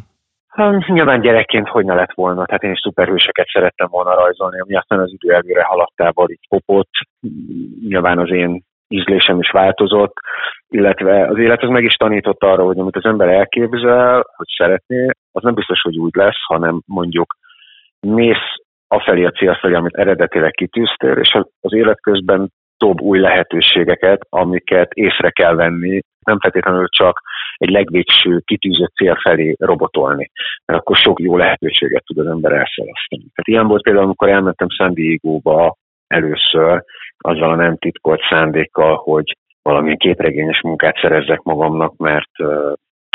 Hát, 0.53 0.87
nyilván 0.87 1.21
gyerekként 1.21 1.69
hogy 1.69 1.85
ne 1.85 1.95
lett 1.95 2.13
volna, 2.15 2.47
tehát 2.47 2.63
én 2.63 2.71
is 2.71 2.81
szuperhőseket 2.81 3.47
szerettem 3.53 3.89
volna 3.91 4.15
rajzolni, 4.15 4.61
ami 4.61 4.75
aztán 4.75 4.99
az 4.99 5.13
idő 5.13 5.35
előre 5.35 5.63
haladtával 5.63 6.31
így 6.31 6.49
kopott. 6.49 6.91
Nyilván 7.89 8.19
az 8.19 8.31
én 8.31 8.63
ízlésem 8.89 9.39
is 9.39 9.51
változott, 9.51 10.15
illetve 10.69 11.27
az 11.27 11.39
élet 11.39 11.63
az 11.63 11.69
meg 11.69 11.85
is 11.85 11.95
tanított 11.95 12.43
arra, 12.43 12.65
hogy 12.65 12.79
amit 12.79 12.97
az 12.97 13.05
ember 13.05 13.29
elképzel, 13.29 14.25
hogy 14.37 14.47
szeretné, 14.57 15.07
az 15.33 15.43
nem 15.43 15.55
biztos, 15.55 15.81
hogy 15.81 15.99
úgy 15.99 16.15
lesz, 16.15 16.41
hanem 16.47 16.83
mondjuk 16.87 17.37
mész 18.01 18.55
afelé 18.89 19.25
a 19.25 19.31
cél 19.31 19.55
felé, 19.55 19.75
amit 19.75 19.97
eredetileg 19.97 20.51
kitűztél, 20.51 21.13
és 21.13 21.39
az 21.61 21.73
élet 21.73 22.01
közben 22.01 22.53
dob 22.85 23.01
új 23.01 23.19
lehetőségeket, 23.19 24.27
amiket 24.29 24.93
észre 24.93 25.31
kell 25.31 25.55
venni, 25.55 26.01
nem 26.25 26.41
feltétlenül 26.41 26.89
csak 26.89 27.21
egy 27.57 27.71
legvégső 27.71 28.43
kitűzött 28.45 28.95
cél 28.95 29.17
felé 29.23 29.55
robotolni, 29.59 30.31
mert 30.67 30.81
akkor 30.81 30.97
sok 30.97 31.21
jó 31.21 31.37
lehetőséget 31.37 32.05
tud 32.05 32.19
az 32.19 32.27
ember 32.27 32.53
elszalasztani. 32.53 33.27
Tehát 33.35 33.49
ilyen 33.53 33.67
volt 33.67 33.83
például, 33.83 34.05
amikor 34.05 34.29
elmentem 34.29 34.69
San 34.69 34.95
Diego-ba 34.95 35.77
először, 36.07 36.85
azzal 37.19 37.51
a 37.51 37.55
nem 37.55 37.77
titkolt 37.77 38.21
szándékkal, 38.31 38.97
hogy 38.97 39.37
valamilyen 39.63 39.97
képregényes 39.97 40.61
munkát 40.61 40.99
szerezzek 41.03 41.43
magamnak, 41.43 41.97
mert 41.97 42.31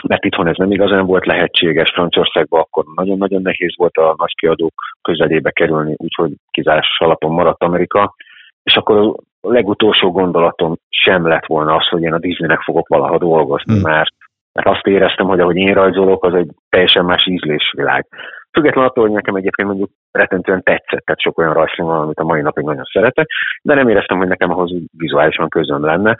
mert 0.07 0.25
itthon 0.25 0.47
ez 0.47 0.55
nem 0.57 0.71
igazán 0.71 1.05
volt 1.05 1.25
lehetséges, 1.25 1.89
Franciaországban 1.89 2.59
akkor 2.59 2.83
nagyon-nagyon 2.95 3.41
nehéz 3.41 3.73
volt 3.77 3.95
a 3.97 4.15
nagykiadók 4.17 4.73
közelébe 5.01 5.51
kerülni, 5.51 5.93
úgyhogy 5.97 6.31
kizárásos 6.51 6.99
alapon 6.99 7.31
maradt 7.31 7.63
Amerika, 7.63 8.15
és 8.63 8.75
akkor 8.75 9.15
legutolsó 9.51 10.11
gondolatom 10.11 10.75
sem 10.89 11.27
lett 11.27 11.45
volna 11.45 11.75
az, 11.75 11.87
hogy 11.87 12.01
én 12.01 12.13
a 12.13 12.19
Disneynek 12.19 12.61
fogok 12.61 12.87
valaha 12.87 13.17
dolgozni, 13.17 13.73
hmm. 13.73 13.91
mert, 13.91 14.13
mert 14.53 14.67
azt 14.67 14.87
éreztem, 14.87 15.27
hogy 15.27 15.39
ahogy 15.39 15.55
én 15.55 15.73
rajzolok, 15.73 16.25
az 16.25 16.33
egy 16.33 16.49
teljesen 16.69 17.05
más 17.05 17.25
ízlésvilág. 17.25 18.07
Függetlenül 18.51 18.89
attól, 18.89 19.03
hogy 19.03 19.13
nekem 19.13 19.35
egyébként 19.35 19.67
mondjuk 19.67 19.89
retentően 20.11 20.63
tetszett, 20.63 21.05
tehát 21.05 21.21
sok 21.21 21.37
olyan 21.37 21.53
rajzfilm 21.53 21.87
van, 21.87 22.01
amit 22.01 22.19
a 22.19 22.23
mai 22.23 22.41
napig 22.41 22.65
nagyon 22.65 22.83
szeretek, 22.83 23.27
de 23.61 23.73
nem 23.73 23.89
éreztem, 23.89 24.17
hogy 24.17 24.27
nekem 24.27 24.51
ahhoz 24.51 24.71
vizuálisan 24.97 25.49
közöm 25.49 25.85
lenne, 25.85 26.15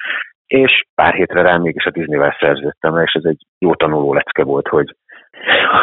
és 0.48 0.86
pár 0.96 1.14
hétre 1.14 1.42
rá 1.42 1.58
mégis 1.58 1.86
a 1.86 1.92
Disney-vel 1.92 2.38
szerződtem 2.40 2.98
és 2.98 3.14
ez 3.14 3.24
egy 3.24 3.46
jó 3.60 3.76
tanuló 3.76 4.14
lecke 4.14 4.44
volt, 4.44 4.68
hogy, 4.68 4.96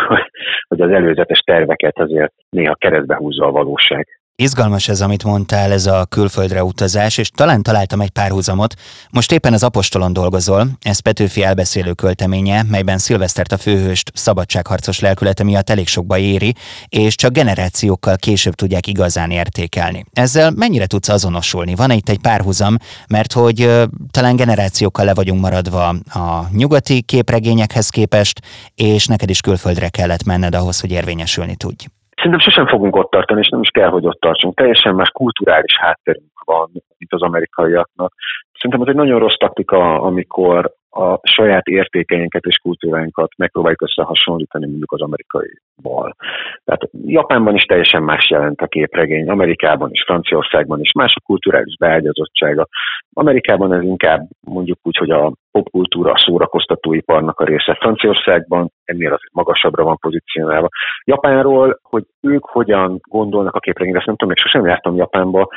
hogy 0.69 0.81
az 0.81 0.91
előzetes 0.91 1.39
terveket 1.39 1.99
azért 1.99 2.33
néha 2.49 2.75
keresztbe 2.75 3.17
húzza 3.17 3.47
a 3.47 3.51
valóság. 3.51 4.09
Izgalmas 4.37 4.89
ez, 4.89 5.01
amit 5.01 5.25
mondtál, 5.25 5.73
ez 5.73 5.87
a 5.87 6.05
külföldre 6.05 6.65
utazás, 6.65 7.19
és 7.19 7.31
talán 7.31 7.63
találtam 7.63 8.01
egy 8.01 8.11
párhuzamot. 8.11 8.75
Most 9.11 9.33
éppen 9.33 9.53
az 9.53 9.63
Apostolon 9.63 10.13
dolgozol, 10.13 10.69
ez 10.83 10.99
Petőfi 10.99 11.43
elbeszélő 11.43 11.93
költeménye, 11.93 12.63
melyben 12.63 12.99
Szilvesztert 12.99 13.53
a 13.53 13.59
főhőst 13.59 14.11
szabadságharcos 14.15 15.01
lelkülete 15.01 15.45
miatt 15.45 15.71
elég 15.71 15.89
sokba 15.89 16.19
éri, 16.19 16.55
és 16.89 17.15
csak 17.15 17.33
generációkkal 17.33 18.17
később 18.17 18.55
tudják 18.55 18.87
igazán 18.87 19.31
értékelni. 19.31 20.05
Ezzel 20.13 20.51
mennyire 20.51 20.87
tudsz 20.87 21.09
azonosulni? 21.09 21.75
Van 21.75 21.91
itt 21.91 22.09
egy 22.09 22.21
párhuzam, 22.21 22.77
mert 23.09 23.33
hogy 23.33 23.65
uh, 23.65 23.83
talán 24.11 24.37
generációkkal 24.37 25.05
le 25.05 25.15
vagyunk 25.15 25.41
maradva 25.41 25.89
a 25.89 26.49
nyugati 26.53 27.03
képregényekhez 27.03 27.89
képest, 27.89 28.41
és 28.75 29.07
neked 29.07 29.31
is 29.31 29.41
külföldre 29.41 29.89
kellett 29.89 30.25
menned 30.25 30.55
ahhoz, 30.55 30.81
hogy 30.81 30.91
érvényesülni 30.91 31.57
tudj. 31.57 31.87
Szerintem 32.25 32.53
sosem 32.53 32.67
fogunk 32.67 32.97
ott 32.97 33.11
tartani, 33.11 33.41
és 33.41 33.49
nem 33.49 33.61
is 33.61 33.69
kell, 33.69 33.89
hogy 33.89 34.07
ott 34.07 34.21
tartsunk. 34.21 34.55
Teljesen 34.55 34.95
más 34.95 35.09
kulturális 35.09 35.77
hátterünk 35.79 36.41
van, 36.45 36.71
mint 36.73 37.13
az 37.13 37.23
amerikaiaknak. 37.23 38.13
Szerintem 38.53 38.81
ez 38.81 38.89
egy 38.89 38.95
nagyon 38.95 39.19
rossz 39.19 39.37
taktika, 39.37 40.01
amikor 40.01 40.73
a 40.91 41.19
saját 41.23 41.67
értékeinket 41.67 42.45
és 42.45 42.57
kultúránkat 42.57 43.37
megpróbáljuk 43.37 43.83
összehasonlítani 43.83 44.67
mondjuk 44.67 44.93
az 44.93 45.01
amerikaival. 45.01 46.17
Tehát 46.65 46.89
Japánban 47.05 47.55
is 47.55 47.65
teljesen 47.65 48.03
más 48.03 48.31
jelent 48.31 48.61
a 48.61 48.67
képregény, 48.67 49.29
Amerikában 49.29 49.91
is, 49.91 50.03
Franciaországban 50.03 50.81
is, 50.81 50.93
más 50.93 51.15
a 51.17 51.25
kulturális 51.25 51.77
beágyazottsága. 51.77 52.67
Amerikában 53.13 53.73
ez 53.73 53.83
inkább 53.83 54.29
mondjuk 54.41 54.79
úgy, 54.83 54.97
hogy 54.97 55.11
a 55.11 55.33
popkultúra, 55.59 56.13
a 56.13 56.19
szórakoztatóiparnak 56.19 57.41
a 57.41 57.45
része. 57.45 57.75
Franciaországban 57.75 58.71
ennél 58.85 59.13
azért 59.13 59.33
magasabbra 59.33 59.85
van 59.85 59.99
pozícionálva. 60.01 60.69
Japánról, 61.05 61.79
hogy 61.83 62.05
ők 62.21 62.45
hogyan 62.45 63.01
gondolnak 63.09 63.55
a 63.55 63.61
képregényre, 63.61 63.99
ezt 63.99 64.07
nem 64.07 64.17
tudom, 64.17 64.35
még 64.35 64.45
sosem 64.45 64.67
jártam 64.67 64.97
Japánba, 64.97 65.49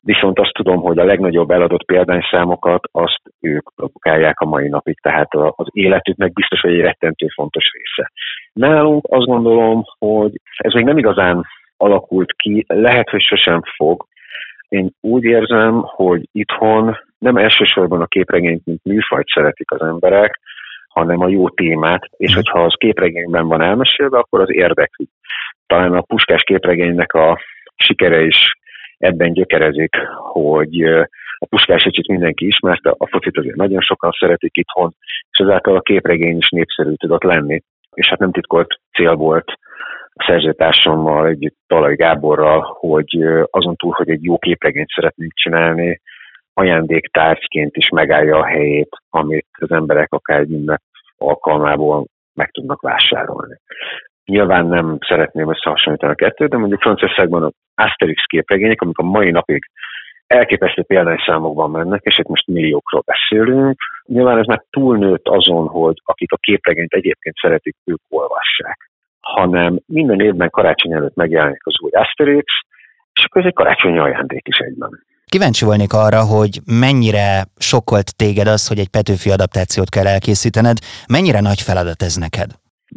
viszont 0.00 0.38
azt 0.38 0.52
tudom, 0.52 0.80
hogy 0.80 0.98
a 0.98 1.04
legnagyobb 1.04 1.50
eladott 1.50 1.84
példányszámokat 1.84 2.88
azt 2.92 3.22
ők 3.40 3.74
produkálják 3.74 4.40
a 4.40 4.46
mai 4.46 4.68
napig, 4.68 5.00
tehát 5.00 5.34
az 5.34 5.66
életüknek 5.70 6.32
biztos, 6.32 6.60
hogy 6.60 6.72
egy 6.72 6.80
rettentő 6.80 7.26
fontos 7.34 7.64
része. 7.72 8.10
Nálunk 8.52 9.04
azt 9.08 9.26
gondolom, 9.26 9.82
hogy 9.98 10.32
ez 10.56 10.72
még 10.72 10.84
nem 10.84 10.98
igazán 10.98 11.46
alakult 11.76 12.32
ki, 12.32 12.64
lehet, 12.68 13.08
hogy 13.08 13.22
sosem 13.22 13.60
fog. 13.76 14.06
Én 14.68 14.90
úgy 15.00 15.24
érzem, 15.24 15.82
hogy 15.82 16.28
itthon 16.32 16.96
nem 17.22 17.36
elsősorban 17.36 18.00
a 18.00 18.06
képregényt, 18.06 18.64
mint 18.64 18.84
műfajt 18.84 19.26
szeretik 19.26 19.70
az 19.70 19.80
emberek, 19.80 20.40
hanem 20.88 21.20
a 21.20 21.28
jó 21.28 21.48
témát, 21.48 22.08
és 22.16 22.34
hogyha 22.34 22.62
az 22.62 22.74
képregényben 22.76 23.46
van 23.46 23.62
elmesélve, 23.62 24.18
akkor 24.18 24.40
az 24.40 24.52
érdekli. 24.52 25.08
Talán 25.66 25.92
a 25.92 26.00
puskás 26.00 26.42
képregénynek 26.42 27.12
a 27.12 27.38
sikere 27.76 28.20
is 28.20 28.36
ebben 28.98 29.32
gyökerezik, 29.32 29.96
hogy 30.32 30.82
a 31.38 31.46
puskás 31.48 31.84
öcsit 31.84 32.08
mindenki 32.08 32.46
ismerte, 32.46 32.94
a 32.98 33.06
focit 33.06 33.38
azért 33.38 33.56
nagyon 33.56 33.80
sokan 33.80 34.10
szeretik 34.18 34.56
itthon, 34.56 34.94
és 35.30 35.38
ezáltal 35.38 35.76
a 35.76 35.80
képregény 35.80 36.36
is 36.36 36.48
népszerű 36.48 36.94
tudott 36.94 37.22
lenni. 37.22 37.62
És 37.94 38.08
hát 38.08 38.18
nem 38.18 38.32
titkolt 38.32 38.80
cél 38.92 39.14
volt 39.14 39.52
a 40.14 40.24
szerzőtársammal, 40.26 41.26
együtt 41.26 41.56
Talaj 41.66 41.94
Gáborral, 41.94 42.76
hogy 42.78 43.18
azon 43.50 43.76
túl, 43.76 43.92
hogy 43.92 44.10
egy 44.10 44.24
jó 44.24 44.38
képregényt 44.38 44.88
szeretnénk 44.94 45.32
csinálni, 45.34 46.00
ajándéktárgyként 46.54 47.76
is 47.76 47.88
megállja 47.88 48.38
a 48.38 48.46
helyét, 48.46 48.96
amit 49.10 49.46
az 49.52 49.70
emberek 49.70 50.12
akár 50.12 50.40
egy 50.40 50.50
ünnep 50.50 50.82
alkalmából 51.16 52.06
meg 52.34 52.50
tudnak 52.50 52.80
vásárolni. 52.80 53.56
Nyilván 54.24 54.66
nem 54.66 54.98
szeretném 55.00 55.50
összehasonlítani 55.50 56.12
a 56.12 56.14
kettőt, 56.14 56.48
de 56.50 56.56
mondjuk 56.56 56.80
Franciaországban 56.80 57.42
az 57.42 57.52
Asterix 57.74 58.24
képregények, 58.24 58.80
amik 58.80 58.98
a 58.98 59.02
mai 59.02 59.30
napig 59.30 59.64
elképesztő 60.26 60.82
példányszámokban 60.82 61.70
mennek, 61.70 62.00
és 62.02 62.18
itt 62.18 62.28
most 62.28 62.46
milliókról 62.46 63.02
beszélünk. 63.06 63.80
Nyilván 64.06 64.38
ez 64.38 64.46
már 64.46 64.64
túlnőtt 64.70 65.28
azon, 65.28 65.66
hogy 65.66 66.00
akik 66.04 66.32
a 66.32 66.36
képregényt 66.36 66.92
egyébként 66.92 67.34
szeretik, 67.36 67.76
ők 67.84 68.00
olvassák, 68.08 68.90
hanem 69.20 69.78
minden 69.86 70.20
évben 70.20 70.50
karácsony 70.50 70.92
előtt 70.92 71.14
megjelenik 71.14 71.66
az 71.66 71.80
új 71.82 71.90
Asterix, 71.90 72.44
és 73.12 73.24
akkor 73.24 73.40
ez 73.40 73.46
egy 73.46 73.54
karácsonyi 73.54 73.98
ajándék 73.98 74.48
is 74.48 74.56
egyben. 74.56 75.04
Kíváncsi 75.34 75.64
volnék 75.64 75.92
arra, 76.04 76.22
hogy 76.34 76.52
mennyire 76.84 77.28
sokkolt 77.70 78.08
téged 78.22 78.48
az, 78.54 78.62
hogy 78.68 78.80
egy 78.84 78.94
Petőfi 78.96 79.30
adaptációt 79.36 79.90
kell 79.94 80.06
elkészítened, 80.14 80.78
mennyire 81.14 81.40
nagy 81.40 81.60
feladat 81.68 82.00
ez 82.08 82.14
neked? 82.24 82.50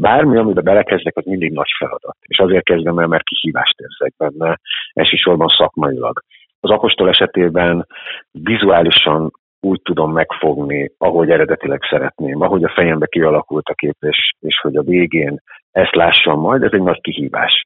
Bármi, 0.06 0.38
amiben 0.38 0.64
belekezdek, 0.64 1.18
az 1.18 1.26
mindig 1.26 1.52
nagy 1.52 1.72
feladat. 1.80 2.18
És 2.22 2.38
azért 2.38 2.70
kezdem 2.72 3.00
el, 3.00 3.08
mert 3.08 3.24
kihívást 3.24 3.80
érzek 3.80 4.14
benne, 4.18 4.60
elsősorban 4.94 5.48
szakmailag. 5.48 6.16
Az 6.60 6.70
apostol 6.70 7.10
esetében 7.10 7.88
vizuálisan 8.32 9.32
úgy 9.60 9.82
tudom 9.82 10.12
megfogni, 10.12 10.92
ahogy 10.98 11.30
eredetileg 11.30 11.82
szeretném, 11.90 12.42
ahogy 12.42 12.64
a 12.64 12.74
fejembe 12.76 13.06
kialakult 13.06 13.68
a 13.68 13.74
kép, 13.74 13.98
és, 14.00 14.34
és 14.40 14.60
hogy 14.62 14.76
a 14.76 14.82
végén 14.82 15.42
ezt 15.72 15.96
lássam 15.96 16.40
majd, 16.40 16.64
ez 16.64 16.72
egy 16.74 16.84
nagy 16.90 17.02
kihívás. 17.02 17.66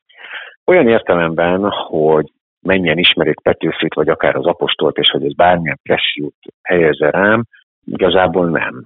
Olyan 0.66 0.88
értelemben, 0.88 1.70
hogy 1.70 2.32
mennyien 2.62 2.98
ismerik 2.98 3.40
Petőfit, 3.42 3.94
vagy 3.94 4.10
akár 4.10 4.36
az 4.36 4.46
apostolt, 4.46 4.98
és 4.98 5.10
hogy 5.10 5.26
ez 5.26 5.34
bármilyen 5.34 5.80
pressziót 5.84 6.36
helyezze 6.62 7.10
rám, 7.10 7.44
igazából 7.86 8.50
nem. 8.50 8.86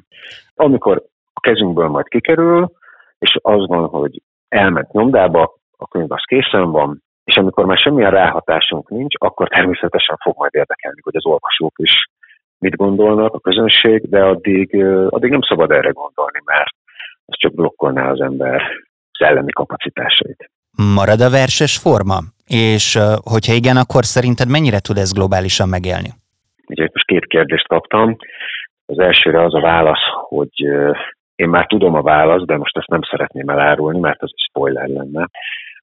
Amikor 0.55 1.03
a 1.33 1.39
kezünkből 1.39 1.87
majd 1.87 2.07
kikerül, 2.07 2.71
és 3.19 3.37
az 3.41 3.67
van, 3.67 3.87
hogy 3.87 4.21
elment 4.49 4.91
nyomdába, 4.91 5.53
a 5.77 5.87
könyv 5.87 6.11
az 6.11 6.23
készen 6.25 6.71
van, 6.71 7.01
és 7.23 7.35
amikor 7.35 7.65
már 7.65 7.77
semmilyen 7.77 8.11
ráhatásunk 8.11 8.89
nincs, 8.89 9.15
akkor 9.17 9.47
természetesen 9.47 10.17
fog 10.23 10.37
majd 10.37 10.53
érdekelni, 10.53 10.99
hogy 11.03 11.15
az 11.15 11.25
olvasók 11.25 11.73
is 11.75 12.05
mit 12.59 12.75
gondolnak, 12.75 13.33
a 13.33 13.39
közönség, 13.39 14.09
de 14.09 14.23
addig, 14.23 14.83
addig 15.09 15.31
nem 15.31 15.41
szabad 15.41 15.71
erre 15.71 15.89
gondolni, 15.89 16.39
mert 16.45 16.75
az 17.25 17.35
csak 17.37 17.53
blokkolná 17.53 18.09
az 18.09 18.21
ember 18.21 18.61
szellemi 19.11 19.51
kapacitásait. 19.51 20.49
Marad 20.77 21.21
a 21.21 21.29
verses 21.29 21.77
forma? 21.77 22.17
És 22.47 22.99
hogyha 23.23 23.53
igen, 23.53 23.77
akkor 23.77 24.03
szerinted 24.05 24.49
mennyire 24.49 24.79
tud 24.79 24.97
ez 24.97 25.13
globálisan 25.13 25.69
megélni? 25.69 26.09
Ugye 26.67 26.87
most 26.93 27.05
két 27.05 27.25
kérdést 27.25 27.67
kaptam. 27.67 28.17
Az 28.85 28.99
elsőre 28.99 29.43
az 29.43 29.53
a 29.53 29.59
válasz, 29.59 30.05
hogy 30.27 30.51
én 31.35 31.49
már 31.49 31.65
tudom 31.65 31.93
a 31.93 32.01
választ, 32.01 32.45
de 32.45 32.57
most 32.57 32.77
ezt 32.77 32.87
nem 32.87 33.01
szeretném 33.09 33.49
elárulni, 33.49 33.99
mert 33.99 34.21
az 34.21 34.31
spoiler 34.49 34.87
lenne. 34.87 35.27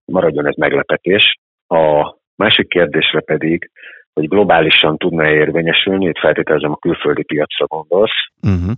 Maradjon 0.04 0.46
ez 0.46 0.54
meglepetés. 0.56 1.38
A 1.66 2.14
másik 2.36 2.68
kérdésre 2.68 3.20
pedig, 3.20 3.70
hogy 4.12 4.28
globálisan 4.28 4.96
tudna 4.96 5.28
érvényesülni, 5.28 6.06
itt 6.06 6.18
feltételezem 6.18 6.72
a 6.72 6.76
külföldi 6.76 7.22
piacra 7.22 7.66
gondolsz. 7.66 8.18
Uh-huh. 8.42 8.72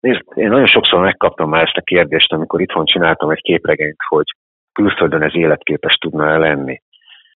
Nézd, 0.00 0.22
én 0.34 0.48
nagyon 0.48 0.66
sokszor 0.66 1.00
megkaptam 1.00 1.48
már 1.48 1.62
ezt 1.62 1.76
a 1.76 1.80
kérdést, 1.80 2.32
amikor 2.32 2.60
itthon 2.60 2.84
csináltam 2.84 3.30
egy 3.30 3.40
képregényt, 3.40 3.96
hogy 4.08 4.26
külföldön 4.76 5.22
ez 5.22 5.34
életképes 5.34 5.94
tudna 5.94 6.38
lenni. 6.38 6.80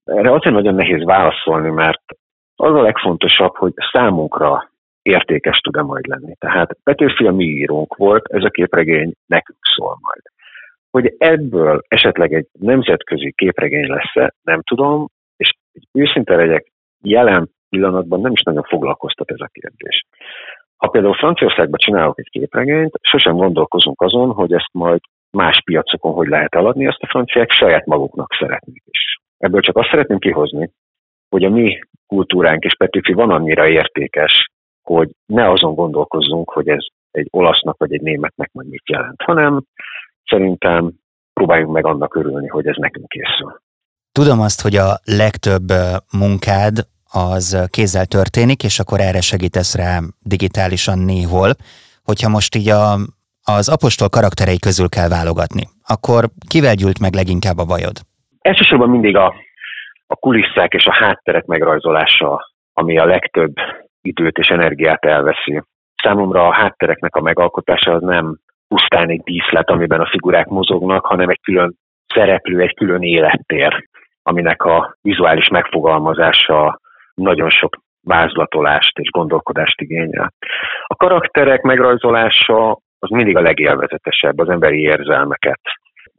Erre 0.03 0.31
azért 0.33 0.55
nagyon 0.55 0.75
nehéz 0.75 1.03
válaszolni, 1.03 1.69
mert 1.69 2.01
az 2.55 2.73
a 2.73 2.81
legfontosabb, 2.81 3.55
hogy 3.55 3.73
számunkra 3.91 4.69
értékes 5.01 5.57
tud-e 5.57 5.81
majd 5.81 6.07
lenni. 6.07 6.35
Tehát 6.39 6.77
Petőfi 6.83 7.25
a 7.25 7.31
mi 7.31 7.43
írónk 7.43 7.95
volt, 7.95 8.27
ez 8.27 8.43
a 8.43 8.49
képregény 8.49 9.11
nekünk 9.25 9.59
szól 9.75 9.97
majd. 10.01 10.21
Hogy 10.91 11.15
ebből 11.17 11.81
esetleg 11.87 12.33
egy 12.33 12.47
nemzetközi 12.59 13.33
képregény 13.35 13.87
lesz-e, 13.87 14.33
nem 14.41 14.61
tudom, 14.61 15.07
és 15.37 15.53
őszinte 15.91 16.35
legyek, 16.35 16.71
jelen 17.01 17.49
pillanatban 17.69 18.21
nem 18.21 18.31
is 18.31 18.43
nagyon 18.43 18.63
foglalkoztat 18.63 19.31
ez 19.31 19.39
a 19.39 19.49
kérdés. 19.51 20.05
Ha 20.77 20.87
például 20.87 21.13
Franciaországban 21.13 21.79
csinálok 21.79 22.19
egy 22.19 22.29
képregényt, 22.29 22.99
sosem 23.01 23.35
gondolkozunk 23.35 24.01
azon, 24.01 24.31
hogy 24.31 24.53
ezt 24.53 24.69
majd 24.71 24.99
más 25.31 25.61
piacokon 25.63 26.13
hogy 26.13 26.27
lehet 26.27 26.55
eladni, 26.55 26.87
azt 26.87 27.01
a 27.01 27.07
franciák 27.07 27.51
saját 27.51 27.85
maguknak 27.85 28.35
szeretnék 28.39 28.83
is. 28.85 29.19
Ebből 29.37 29.61
csak 29.61 29.77
azt 29.77 29.89
szeretném 29.89 30.19
kihozni, 30.19 30.71
hogy 31.29 31.43
a 31.43 31.49
mi 31.49 31.79
kultúránk 32.07 32.63
és 32.63 32.75
Petőfi 32.75 33.13
van 33.13 33.29
annyira 33.29 33.67
értékes, 33.67 34.49
hogy 34.83 35.09
ne 35.25 35.49
azon 35.49 35.73
gondolkozzunk, 35.73 36.49
hogy 36.49 36.67
ez 36.67 36.85
egy 37.11 37.27
olasznak 37.31 37.77
vagy 37.77 37.93
egy 37.93 38.01
németnek 38.01 38.49
majd 38.51 38.67
mit 38.69 38.89
jelent, 38.89 39.21
hanem 39.21 39.63
szerintem 40.25 40.91
próbáljunk 41.33 41.73
meg 41.73 41.85
annak 41.85 42.15
örülni, 42.15 42.47
hogy 42.47 42.67
ez 42.67 42.75
nekünk 42.77 43.07
készül. 43.07 43.61
Tudom 44.11 44.39
azt, 44.39 44.61
hogy 44.61 44.75
a 44.75 44.99
legtöbb 45.03 45.71
munkád 46.11 46.87
az 47.11 47.67
kézzel 47.69 48.05
történik, 48.05 48.63
és 48.63 48.79
akkor 48.79 48.99
erre 48.99 49.21
segítesz 49.21 49.75
rá 49.75 49.99
digitálisan 50.19 50.99
néhol. 50.99 51.55
Hogyha 52.03 52.29
most 52.29 52.55
így 52.55 52.69
a, 52.69 52.97
az 53.55 53.69
apostol 53.69 54.09
karakterei 54.09 54.59
közül 54.59 54.89
kell 54.89 55.09
válogatni, 55.17 55.63
akkor 55.93 56.21
kivel 56.49 56.75
gyűlt 56.75 56.99
meg 56.99 57.13
leginkább 57.13 57.57
a 57.57 57.69
bajod? 57.73 57.95
Elsősorban 58.41 58.89
mindig 58.89 59.15
a, 59.15 59.33
a 60.07 60.15
kulisszák 60.15 60.73
és 60.73 60.85
a 60.85 60.93
hátterek 60.93 61.45
megrajzolása, 61.45 62.51
ami 62.73 62.97
a 62.97 63.05
legtöbb 63.05 63.53
időt 64.01 64.37
és 64.37 64.47
energiát 64.47 65.05
elveszi. 65.05 65.61
Számomra 66.03 66.47
a 66.47 66.53
háttereknek 66.53 67.15
a 67.15 67.21
megalkotása 67.21 67.91
az 67.93 68.01
nem 68.01 68.37
pusztán 68.67 69.09
egy 69.09 69.21
díszlet, 69.23 69.69
amiben 69.69 69.99
a 69.99 70.09
figurák 70.09 70.47
mozognak, 70.47 71.05
hanem 71.05 71.29
egy 71.29 71.39
külön 71.41 71.75
szereplő, 72.13 72.61
egy 72.61 72.73
külön 72.73 73.01
élettér, 73.01 73.87
aminek 74.23 74.63
a 74.63 74.97
vizuális 75.01 75.47
megfogalmazása 75.47 76.79
nagyon 77.13 77.49
sok 77.49 77.77
vázlatolást 78.01 78.97
és 78.99 79.09
gondolkodást 79.09 79.81
igényel. 79.81 80.33
A 80.83 80.95
karakterek 80.95 81.61
megrajzolása 81.61 82.79
az 82.99 83.09
mindig 83.09 83.35
a 83.37 83.41
legélvezetesebb, 83.41 84.39
az 84.39 84.49
emberi 84.49 84.81
érzelmeket 84.81 85.61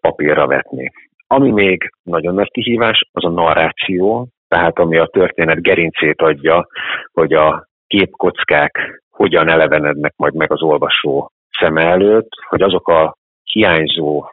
papírra 0.01 0.47
vetni. 0.47 0.93
Ami 1.27 1.51
még 1.51 1.93
nagyon 2.03 2.35
nagy 2.35 2.51
kihívás, 2.51 3.09
az 3.13 3.25
a 3.25 3.29
narráció, 3.29 4.29
tehát 4.49 4.79
ami 4.79 4.97
a 4.97 5.07
történet 5.07 5.63
gerincét 5.63 6.23
adja, 6.23 6.67
hogy 7.13 7.33
a 7.33 7.67
képkockák 7.87 9.03
hogyan 9.11 9.49
elevenednek 9.49 10.13
majd 10.17 10.35
meg 10.35 10.53
az 10.53 10.63
olvasó 10.63 11.31
szeme 11.59 11.83
előtt, 11.83 12.29
hogy 12.49 12.63
azok 12.63 12.89
a 12.89 13.17
hiányzó 13.43 14.25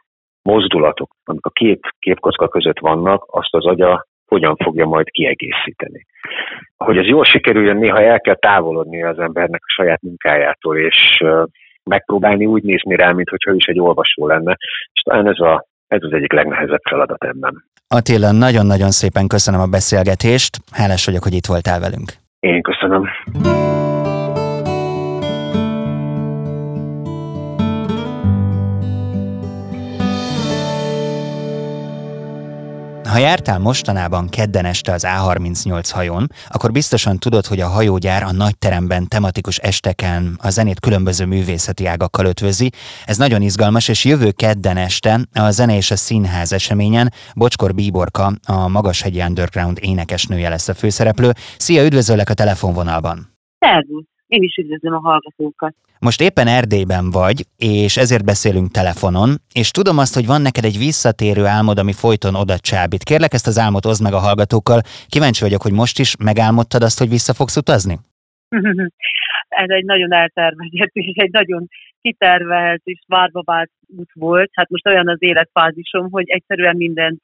mozdulatok, 0.42 1.10
amik 1.24 1.46
a 1.46 1.50
két 1.50 1.88
képkocka 1.98 2.48
között 2.48 2.78
vannak, 2.78 3.24
azt 3.30 3.54
az 3.54 3.66
agya 3.66 4.06
hogyan 4.26 4.56
fogja 4.56 4.86
majd 4.86 5.10
kiegészíteni. 5.10 6.06
Hogy 6.76 6.98
ez 6.98 7.06
jól 7.06 7.24
sikerüljön, 7.24 7.76
néha 7.76 8.02
el 8.02 8.20
kell 8.20 8.34
távolodni 8.34 9.02
az 9.02 9.18
embernek 9.18 9.60
a 9.64 9.72
saját 9.76 10.02
munkájától, 10.02 10.78
és 10.78 11.24
megpróbálni 11.90 12.46
úgy 12.46 12.62
nézni 12.62 12.96
rá, 12.96 13.12
mintha 13.12 13.36
ő 13.50 13.54
is 13.54 13.66
egy 13.66 13.80
olvasó 13.80 14.26
lenne. 14.26 14.56
És 14.92 15.00
talán 15.02 15.28
ez, 15.28 15.38
a, 15.38 15.66
ez 15.86 16.02
az 16.02 16.12
egyik 16.12 16.32
legnehezebb 16.32 16.82
feladat 16.88 17.24
ebben. 17.24 17.64
Attila, 17.88 18.32
nagyon-nagyon 18.32 18.90
szépen 18.90 19.26
köszönöm 19.26 19.60
a 19.60 19.66
beszélgetést. 19.66 20.56
Hálás 20.72 21.06
vagyok, 21.06 21.22
hogy 21.22 21.34
itt 21.34 21.46
voltál 21.46 21.80
velünk. 21.80 22.12
Én 22.40 22.62
köszönöm. 22.62 23.08
Ha 33.16 33.22
jártál 33.22 33.58
mostanában 33.58 34.28
kedden 34.28 34.64
este 34.64 34.92
az 34.92 35.04
A38 35.06 35.88
hajón, 35.92 36.26
akkor 36.48 36.72
biztosan 36.72 37.18
tudod, 37.18 37.46
hogy 37.46 37.60
a 37.60 37.68
hajógyár 37.68 38.22
a 38.22 38.32
nagy 38.32 38.58
teremben 38.58 39.08
tematikus 39.08 39.58
esteken 39.58 40.38
a 40.42 40.50
zenét 40.50 40.80
különböző 40.80 41.24
művészeti 41.24 41.86
ágakkal 41.86 42.26
ötvözi. 42.26 42.70
Ez 43.06 43.16
nagyon 43.16 43.42
izgalmas, 43.42 43.88
és 43.88 44.04
jövő 44.04 44.30
kedden 44.30 44.76
este 44.76 45.20
a 45.32 45.50
Zene 45.50 45.76
és 45.76 45.90
a 45.90 45.96
Színház 45.96 46.52
eseményen 46.52 47.12
Bocskor 47.34 47.74
Bíborka, 47.74 48.32
a 48.46 48.68
Magashegyi 48.68 49.20
Underground 49.20 49.78
énekesnője 49.80 50.48
lesz 50.48 50.68
a 50.68 50.74
főszereplő. 50.74 51.32
Szia, 51.56 51.84
üdvözöllek 51.84 52.30
a 52.30 52.34
telefonvonalban! 52.34 53.36
Szervusz! 53.58 54.15
Én 54.26 54.42
is 54.42 54.56
üdvözlöm 54.56 54.94
a 54.94 54.98
hallgatókat. 54.98 55.74
Most 55.98 56.20
éppen 56.20 56.46
Erdélyben 56.46 57.10
vagy, 57.10 57.44
és 57.56 57.96
ezért 57.96 58.24
beszélünk 58.24 58.70
telefonon, 58.70 59.30
és 59.54 59.70
tudom 59.70 59.98
azt, 59.98 60.14
hogy 60.14 60.26
van 60.26 60.42
neked 60.42 60.64
egy 60.64 60.78
visszatérő 60.78 61.44
álmod, 61.44 61.78
ami 61.78 61.92
folyton 61.92 62.34
oda 62.34 62.58
csábít. 62.58 63.02
Kérlek 63.02 63.32
ezt 63.32 63.46
az 63.46 63.58
álmot 63.58 63.86
oszd 63.86 64.02
meg 64.02 64.12
a 64.12 64.24
hallgatókkal. 64.26 64.80
Kíváncsi 65.08 65.42
vagyok, 65.42 65.62
hogy 65.62 65.72
most 65.72 65.98
is 65.98 66.16
megálmodtad 66.16 66.82
azt, 66.82 66.98
hogy 66.98 67.08
vissza 67.08 67.34
fogsz 67.34 67.56
utazni? 67.56 67.96
Ez 69.48 69.68
egy 69.68 69.84
nagyon 69.84 70.12
eltervezett 70.12 70.90
és 70.92 71.14
egy 71.14 71.30
nagyon 71.30 71.66
kitervelt 72.00 72.80
és 72.84 73.00
várva 73.06 73.42
vált 73.44 73.70
út 73.96 74.10
volt. 74.12 74.50
Hát 74.52 74.68
most 74.68 74.86
olyan 74.86 75.08
az 75.08 75.22
életfázisom, 75.22 76.10
hogy 76.10 76.28
egyszerűen 76.28 76.76
mindent 76.76 77.22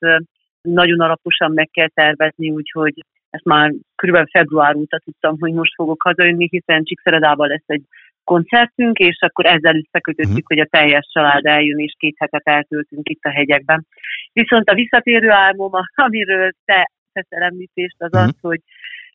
nagyon 0.61 1.01
alaposan 1.01 1.53
meg 1.53 1.69
kell 1.73 1.88
tervezni, 1.88 2.51
úgyhogy 2.51 2.95
ezt 3.33 3.45
már 3.45 3.73
kb. 3.95 4.31
február 4.31 4.75
óta 4.75 4.99
tudtam, 4.99 5.37
hogy 5.38 5.53
most 5.53 5.75
fogok 5.75 6.03
hazajönni, 6.03 6.47
hiszen 6.51 6.85
Csíkszeredában 6.85 7.49
lesz 7.49 7.66
egy 7.66 7.83
koncertünk, 8.25 8.99
és 8.99 9.18
akkor 9.21 9.47
ezzel 9.47 9.77
összekötöttük, 9.77 10.31
uh-huh. 10.31 10.47
hogy 10.47 10.59
a 10.59 10.66
teljes 10.71 11.09
család 11.12 11.47
eljön, 11.47 11.79
és 11.79 11.95
két 11.99 12.14
hetet 12.18 12.47
eltöltünk 12.49 13.09
itt 13.09 13.23
a 13.23 13.31
hegyekben. 13.31 13.87
Viszont 14.33 14.68
a 14.68 14.75
visszatérő 14.75 15.31
álmom, 15.31 15.71
amiről 15.95 16.51
te 16.64 16.90
teszel 17.12 17.42
említést, 17.42 17.97
az 17.99 18.11
uh-huh. 18.12 18.29
az, 18.29 18.35
hogy 18.40 18.61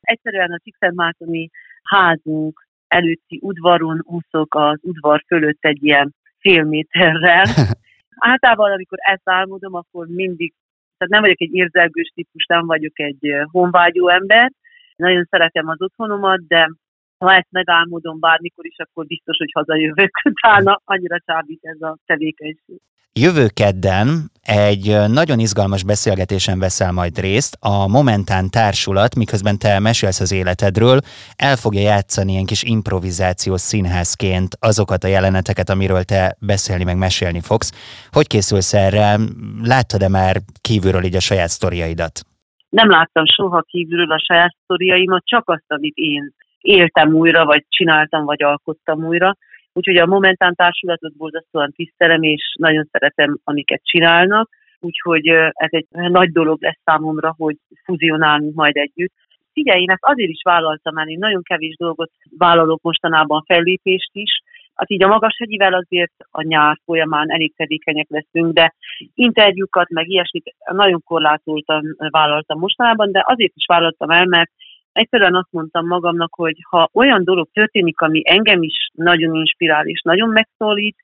egyszerűen 0.00 0.52
a 0.52 0.58
Csíkszentmártoni 0.64 1.50
házunk 1.82 2.66
előtti 2.88 3.38
udvaron 3.42 4.02
úszok 4.04 4.54
az 4.54 4.78
udvar 4.82 5.24
fölött 5.26 5.64
egy 5.64 5.84
ilyen 5.84 6.14
fél 6.38 6.64
méterrel. 6.64 7.44
Általában, 8.32 8.72
amikor 8.72 8.98
ezt 9.00 9.28
álmodom, 9.28 9.74
akkor 9.74 10.06
mindig 10.06 10.52
tehát 10.98 11.12
nem 11.12 11.20
vagyok 11.20 11.40
egy 11.40 11.54
érzelgős 11.54 12.08
típus, 12.14 12.44
nem 12.46 12.66
vagyok 12.66 12.98
egy 12.98 13.34
honvágyó 13.50 14.08
ember. 14.08 14.50
Nagyon 14.96 15.24
szeretem 15.30 15.68
az 15.68 15.82
otthonomat, 15.82 16.46
de 16.46 16.70
ha 17.18 17.34
ezt 17.34 17.50
megálmodom 17.50 18.18
bármikor 18.20 18.66
is, 18.66 18.76
akkor 18.76 19.06
biztos, 19.06 19.36
hogy 19.36 19.50
hazajövök 19.52 20.10
utána. 20.30 20.80
Annyira 20.84 21.18
csábít 21.26 21.64
ez 21.64 21.80
a 21.80 21.96
tevékenység. 22.06 22.80
Jövő 23.12 23.46
kedden 23.54 24.30
egy 24.42 24.96
nagyon 25.08 25.38
izgalmas 25.38 25.84
beszélgetésen 25.84 26.58
veszel 26.58 26.92
majd 26.92 27.18
részt. 27.18 27.56
A 27.60 27.88
Momentán 27.88 28.50
társulat, 28.50 29.14
miközben 29.14 29.58
te 29.58 29.78
mesélsz 29.78 30.20
az 30.20 30.32
életedről, 30.32 30.98
el 31.36 31.56
fogja 31.56 31.80
játszani 31.80 32.32
ilyen 32.32 32.44
kis 32.44 32.62
improvizációs 32.62 33.60
színházként 33.60 34.56
azokat 34.60 35.04
a 35.04 35.08
jeleneteket, 35.08 35.68
amiről 35.68 36.02
te 36.02 36.36
beszélni 36.40 36.84
meg 36.84 36.96
mesélni 36.96 37.40
fogsz. 37.40 37.72
Hogy 38.12 38.26
készülsz 38.26 38.74
erre? 38.74 39.16
Láttad-e 39.62 40.08
már 40.08 40.36
kívülről 40.60 41.04
így 41.04 41.16
a 41.16 41.20
saját 41.20 41.48
sztoriaidat? 41.48 42.20
Nem 42.68 42.90
láttam 42.90 43.24
soha 43.26 43.60
kívülről 43.62 44.12
a 44.12 44.24
saját 44.26 44.56
sztoriaimat, 44.62 45.24
csak 45.24 45.48
azt, 45.48 45.64
amit 45.66 45.96
én 45.96 46.34
éltem 46.60 47.14
újra, 47.14 47.44
vagy 47.44 47.64
csináltam, 47.68 48.24
vagy 48.24 48.42
alkottam 48.42 49.04
újra. 49.04 49.36
Úgyhogy 49.78 49.96
a 49.96 50.06
Momentán 50.06 50.54
társulatot 50.54 51.16
borzasztóan 51.16 51.72
tisztelem, 51.72 52.22
és 52.22 52.54
nagyon 52.58 52.88
szeretem, 52.90 53.38
amiket 53.44 53.80
csinálnak. 53.84 54.48
Úgyhogy 54.80 55.26
ez 55.52 55.68
egy 55.70 55.86
nagy 55.90 56.32
dolog 56.32 56.62
lesz 56.62 56.80
számomra, 56.84 57.34
hogy 57.36 57.56
fuzionálunk 57.84 58.54
majd 58.54 58.76
együtt. 58.76 59.12
Figyelj, 59.52 59.80
én 59.80 59.90
ezt 59.90 60.04
azért 60.04 60.30
is 60.30 60.40
vállaltam 60.42 60.96
el, 60.96 61.08
én 61.08 61.18
nagyon 61.18 61.42
kevés 61.42 61.76
dolgot 61.76 62.10
vállalok 62.38 62.82
mostanában, 62.82 63.42
fellépést 63.46 64.10
is, 64.12 64.42
Hát 64.74 64.90
így 64.90 65.02
a 65.02 65.08
magas 65.08 65.36
hegyivel 65.38 65.72
azért 65.72 66.14
a 66.30 66.42
nyár 66.42 66.78
folyamán 66.84 67.30
elég 67.30 67.54
tevékenyek 67.56 68.06
leszünk, 68.08 68.52
de 68.52 68.74
interjúkat, 69.14 69.88
meg 69.88 70.08
ilyesmit 70.08 70.54
nagyon 70.72 71.02
korlátoltan 71.04 71.96
vállaltam 72.10 72.58
mostanában, 72.58 73.12
de 73.12 73.24
azért 73.26 73.52
is 73.54 73.66
vállaltam 73.66 74.10
el, 74.10 74.24
mert 74.24 74.50
egyszerűen 74.98 75.34
azt 75.34 75.52
mondtam 75.52 75.86
magamnak, 75.86 76.34
hogy 76.34 76.56
ha 76.70 76.90
olyan 76.92 77.24
dolog 77.24 77.48
történik, 77.52 78.00
ami 78.00 78.22
engem 78.24 78.62
is 78.62 78.88
nagyon 78.94 79.34
inspirál 79.34 79.86
és 79.86 80.00
nagyon 80.02 80.28
megszólít, 80.28 80.96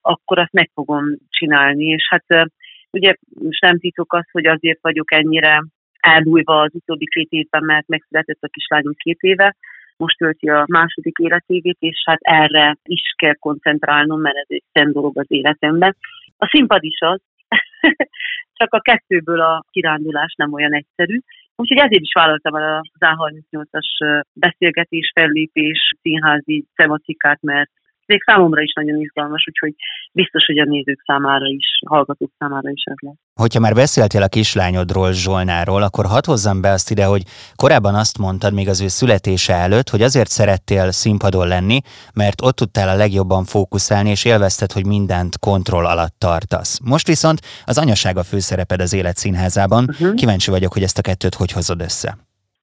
akkor 0.00 0.38
azt 0.38 0.52
meg 0.52 0.70
fogom 0.74 1.04
csinálni. 1.30 1.84
És 1.84 2.08
hát 2.08 2.48
ugye 2.90 3.14
sem 3.50 3.78
titok 3.78 4.12
az, 4.12 4.24
hogy 4.32 4.46
azért 4.46 4.78
vagyok 4.82 5.12
ennyire 5.12 5.64
elbújva 6.00 6.60
az 6.60 6.70
utóbbi 6.74 7.08
két 7.08 7.30
évben, 7.30 7.64
mert 7.64 7.88
megszületett 7.88 8.42
a 8.42 8.48
kislányom 8.48 8.92
két 8.96 9.18
éve, 9.20 9.56
most 9.96 10.18
tölti 10.18 10.48
a 10.48 10.64
második 10.68 11.18
életévét, 11.18 11.76
és 11.80 12.02
hát 12.04 12.20
erre 12.20 12.76
is 12.84 13.14
kell 13.16 13.34
koncentrálnom, 13.34 14.20
mert 14.20 14.36
ez 14.36 14.46
egy 14.48 14.64
szent 14.72 14.92
dolog 14.92 15.18
az 15.18 15.26
életemben. 15.28 15.96
A 16.36 16.46
színpad 16.46 16.84
is 16.84 17.00
az, 17.00 17.20
csak 18.58 18.74
a 18.74 18.80
kettőből 18.80 19.40
a 19.40 19.64
kirándulás 19.70 20.34
nem 20.36 20.52
olyan 20.52 20.74
egyszerű. 20.74 21.18
Úgyhogy 21.62 21.78
ezért 21.78 22.02
is 22.02 22.12
vállaltam 22.12 22.54
el 22.54 22.80
az 22.98 23.00
A38-as 23.00 23.88
beszélgetés, 24.32 25.12
fellépés, 25.14 25.92
színházi 26.02 26.64
tematikát, 26.74 27.42
mert 27.42 27.70
még 28.12 28.22
számomra 28.22 28.62
is 28.62 28.72
nagyon 28.72 29.00
izgalmas, 29.00 29.44
úgyhogy 29.48 29.74
biztos, 30.12 30.44
hogy 30.44 30.58
a 30.58 30.64
nézők 30.64 31.00
számára 31.06 31.46
is, 31.46 31.66
hallgatók 31.86 32.30
számára 32.38 32.70
is 32.70 32.82
ez 32.84 33.00
lesz. 33.06 33.20
Hogyha 33.34 33.60
már 33.60 33.74
beszéltél 33.74 34.22
a 34.22 34.34
kislányodról, 34.36 35.12
Zsolnáról, 35.12 35.82
akkor 35.82 36.04
hadd 36.04 36.26
hozzam 36.26 36.60
be 36.60 36.70
azt 36.70 36.90
ide, 36.90 37.04
hogy 37.04 37.22
korábban 37.54 37.94
azt 37.94 38.18
mondtad 38.18 38.52
még 38.54 38.68
az 38.68 38.80
ő 38.82 38.88
születése 38.88 39.54
előtt, 39.54 39.88
hogy 39.88 40.02
azért 40.02 40.28
szerettél 40.28 40.90
színpadon 40.90 41.48
lenni, 41.48 41.78
mert 42.14 42.42
ott 42.42 42.56
tudtál 42.56 42.88
a 42.88 42.96
legjobban 42.96 43.44
fókuszálni, 43.44 44.10
és 44.10 44.24
élvezted, 44.24 44.72
hogy 44.72 44.86
mindent 44.86 45.38
kontroll 45.38 45.86
alatt 45.86 46.14
tartasz. 46.18 46.80
Most 46.84 47.06
viszont 47.06 47.40
az 47.64 47.78
anyaság 47.78 48.16
a 48.16 48.22
főszereped 48.22 48.80
az 48.80 48.94
élet 48.94 49.16
színházában. 49.16 49.84
Uh-huh. 49.88 50.14
Kíváncsi 50.14 50.50
vagyok, 50.50 50.72
hogy 50.72 50.82
ezt 50.82 50.98
a 50.98 51.02
kettőt 51.02 51.34
hogy 51.34 51.52
hozod 51.52 51.80
össze. 51.80 52.10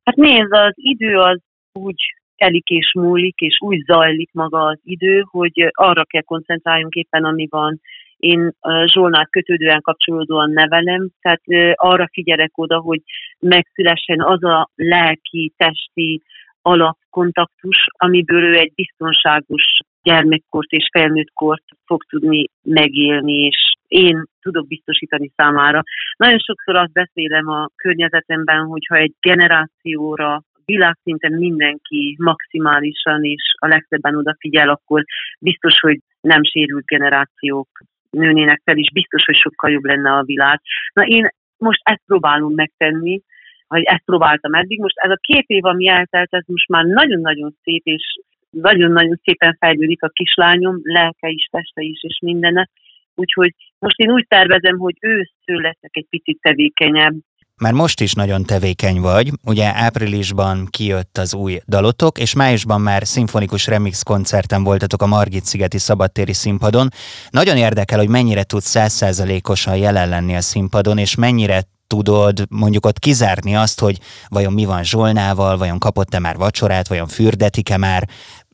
Hát 0.04 0.16
nézd, 0.16 0.54
az 0.54 0.74
idő 0.76 1.18
az 1.18 1.40
úgy 1.74 2.19
telik 2.40 2.70
és 2.70 2.92
múlik, 2.94 3.40
és 3.40 3.58
úgy 3.60 3.84
zajlik 3.86 4.30
maga 4.34 4.66
az 4.66 4.80
idő, 4.84 5.24
hogy 5.30 5.70
arra 5.72 6.04
kell 6.04 6.22
koncentráljunk 6.22 6.94
éppen, 6.94 7.24
ami 7.24 7.48
van. 7.50 7.82
Én 8.18 8.52
Zsolnát 8.86 9.30
kötődően 9.30 9.82
kapcsolódóan 9.82 10.52
nevelem, 10.52 11.10
tehát 11.22 11.42
arra 11.76 12.10
figyelek 12.12 12.52
oda, 12.58 12.80
hogy 12.80 13.02
megszülessen 13.40 14.22
az 14.22 14.44
a 14.44 14.70
lelki, 14.76 15.54
testi 15.58 16.22
alapkontaktus, 16.62 17.88
amiből 17.92 18.44
ő 18.44 18.58
egy 18.58 18.72
biztonságos 18.76 19.64
gyermekkort 20.04 20.70
és 20.70 20.90
felnőttkort 20.92 21.64
fog 21.86 22.04
tudni 22.04 22.46
megélni, 22.64 23.46
és 23.46 23.74
én 23.88 24.24
tudok 24.42 24.68
biztosítani 24.68 25.32
számára. 25.36 25.84
Nagyon 26.18 26.40
sokszor 26.40 26.76
azt 26.76 26.92
beszélem 26.92 27.48
a 27.48 27.68
környezetemben, 27.76 28.66
hogyha 28.66 28.96
egy 28.96 29.14
generációra 29.20 30.42
világszinten 30.74 31.34
mindenki 31.34 32.16
maximálisan 32.20 33.24
és 33.24 33.44
a 33.58 33.68
legszebben 33.68 34.16
odafigyel, 34.16 34.70
akkor 34.70 35.04
biztos, 35.40 35.80
hogy 35.80 36.00
nem 36.22 36.44
sérült 36.44 36.86
generációk 36.86 37.70
nőnének 38.10 38.62
fel, 38.64 38.78
és 38.78 38.92
biztos, 38.94 39.24
hogy 39.26 39.36
sokkal 39.36 39.72
jobb 39.72 39.84
lenne 39.84 40.12
a 40.12 40.24
világ. 40.24 40.62
Na 40.94 41.04
én 41.04 41.30
most 41.58 41.82
ezt 41.84 42.04
próbálom 42.06 42.54
megtenni, 42.54 43.22
vagy 43.68 43.84
ezt 43.84 44.06
próbáltam 44.06 44.54
eddig. 44.54 44.80
Most 44.80 44.98
ez 44.98 45.12
a 45.12 45.20
két 45.22 45.46
év, 45.48 45.66
ami 45.66 45.88
eltelt, 45.88 46.34
ez 46.34 46.44
most 46.46 46.68
már 46.68 46.86
nagyon-nagyon 46.86 47.56
szép, 47.64 47.82
és 47.84 48.04
nagyon-nagyon 48.50 49.20
szépen 49.24 49.58
fejlődik 49.60 50.04
a 50.04 50.08
kislányom, 50.08 50.80
lelke 50.84 51.28
is, 51.30 51.48
teste 51.52 51.82
is, 51.82 52.04
és 52.04 52.20
mindene. 52.22 52.70
Úgyhogy 53.16 53.54
most 53.80 54.00
én 54.00 54.12
úgy 54.12 54.26
tervezem, 54.28 54.78
hogy 54.78 54.96
ősztől 55.02 55.62
leszek 55.62 55.92
egy 55.92 56.08
picit 56.10 56.42
tevékenyebb, 56.42 57.16
már 57.60 57.74
most 57.74 58.02
is 58.02 58.14
nagyon 58.14 58.44
tevékeny 58.46 59.00
vagy, 59.00 59.32
ugye 59.44 59.76
áprilisban 59.76 60.68
kijött 60.70 61.18
az 61.18 61.34
új 61.34 61.60
dalotok, 61.68 62.18
és 62.18 62.36
májusban 62.36 62.82
már 62.82 63.08
szimfonikus 63.08 63.68
remix 63.68 64.04
koncerten 64.04 64.64
voltatok 64.64 65.02
a 65.02 65.08
Margit-szigeti 65.08 65.78
szabadtéri 65.78 66.34
színpadon. 66.34 66.88
Nagyon 67.30 67.58
érdekel, 67.58 67.98
hogy 67.98 68.10
mennyire 68.10 68.44
tudsz 68.44 68.68
százszázalékosan 68.68 69.78
jelen 69.78 70.10
lenni 70.10 70.36
a 70.36 70.42
színpadon, 70.42 70.98
és 70.98 71.16
mennyire 71.16 71.62
tudod 71.88 72.46
mondjuk 72.50 72.86
ott 72.86 73.00
kizárni 73.00 73.56
azt, 73.56 73.80
hogy 73.80 73.98
vajon 74.30 74.54
mi 74.54 74.66
van 74.66 74.84
Zsolnával, 74.84 75.58
vajon 75.58 75.80
kapott-e 75.80 76.20
már 76.20 76.36
vacsorát, 76.36 76.88
vajon 76.88 77.08
fürdetik-e 77.08 77.78
már. 77.78 78.04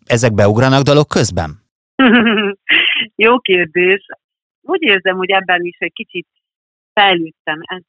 Ezek 0.06 0.34
beugranak 0.34 0.82
dalok 0.82 1.08
közben? 1.08 1.50
Jó 3.26 3.40
kérdés. 3.40 4.06
Úgy 4.62 4.82
érzem, 4.82 5.16
hogy 5.16 5.30
ebben 5.30 5.62
is 5.62 5.76
egy 5.80 5.94
kicsit 5.94 6.28
fejlődtem. 6.94 7.60
Ez, 7.62 7.84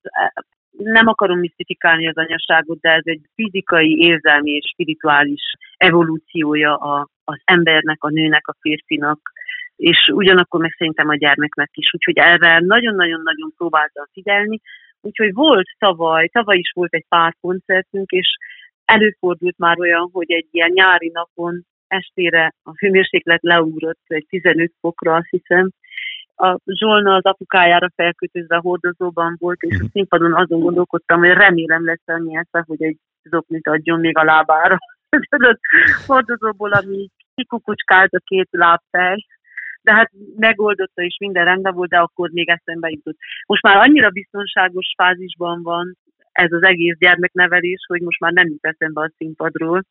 nem 0.77 1.07
akarom 1.07 1.39
misztifikálni 1.39 2.09
az 2.09 2.17
anyaságot, 2.17 2.81
de 2.81 2.91
ez 2.91 3.03
egy 3.05 3.21
fizikai, 3.35 3.99
érzelmi 3.99 4.51
és 4.51 4.71
spirituális 4.73 5.43
evolúciója 5.77 6.77
a, 6.77 7.09
az 7.25 7.41
embernek, 7.45 8.03
a 8.03 8.11
nőnek, 8.11 8.47
a 8.49 8.57
férfinak, 8.61 9.21
és 9.77 10.11
ugyanakkor 10.13 10.61
meg 10.61 10.75
szerintem 10.79 11.09
a 11.09 11.17
gyermeknek 11.17 11.71
is. 11.73 11.95
Úgyhogy 11.95 12.19
erre 12.19 12.59
nagyon-nagyon-nagyon 12.59 13.53
próbáltam 13.57 14.05
figyelni. 14.13 14.61
Úgyhogy 15.01 15.33
volt 15.33 15.69
tavaly, 15.79 16.29
tavaly 16.29 16.57
is 16.57 16.73
volt 16.75 16.95
egy 16.95 17.05
pár 17.09 17.35
koncertünk, 17.41 18.11
és 18.11 18.37
előfordult 18.85 19.59
már 19.59 19.79
olyan, 19.81 20.09
hogy 20.13 20.33
egy 20.33 20.47
ilyen 20.51 20.71
nyári 20.73 21.11
napon 21.15 21.67
estére 21.89 22.55
a 22.63 22.71
hőmérséklet 22.79 23.43
leugrott 23.43 24.05
egy 24.07 24.27
15 24.29 24.73
fokra, 24.81 25.15
azt 25.15 25.31
hiszem, 25.31 25.71
a 26.37 26.59
Zsolna 26.65 27.15
az 27.15 27.25
apukájára 27.25 27.91
felkötözve 27.95 28.57
a 28.57 28.61
hordozóban 28.61 29.37
volt, 29.39 29.61
és 29.61 29.75
a 29.75 29.83
mhm. 29.83 29.91
színpadon 29.93 30.35
azon 30.35 30.61
gondolkodtam, 30.61 31.19
hogy 31.19 31.29
remélem 31.29 31.85
lesz 31.85 32.03
annyi 32.07 32.37
esze, 32.37 32.65
hogy 32.67 32.83
egy 32.83 32.99
zoknit 33.23 33.69
adjon 33.69 34.01
még 34.01 34.19
a 34.19 34.25
lábára. 34.25 34.79
Hordozóból, 36.07 36.73
ami 36.73 37.09
kikukucskált 37.35 38.13
a 38.13 38.21
két 38.25 38.49
lábfej, 38.51 39.27
de 39.83 39.93
hát 39.93 40.11
megoldotta 40.37 41.03
és 41.03 41.17
minden 41.21 41.45
rendben 41.45 41.75
volt, 41.75 41.91
de 41.91 41.99
akkor 41.99 42.31
még 42.31 42.49
eszembe 42.49 42.91
jutott. 42.91 43.17
Most 43.47 43.63
már 43.63 43.77
annyira 43.77 44.11
biztonságos 44.11 44.93
fázisban 44.97 45.63
van 45.63 45.97
ez 46.33 46.53
az 46.53 46.63
egész 46.63 46.97
gyermeknevelés, 46.99 47.85
hogy 47.87 48.01
most 48.01 48.21
már 48.21 48.33
nem 48.33 48.47
jut 48.47 48.67
eszembe 48.67 49.01
a 49.01 49.11
színpadról, 49.17 49.83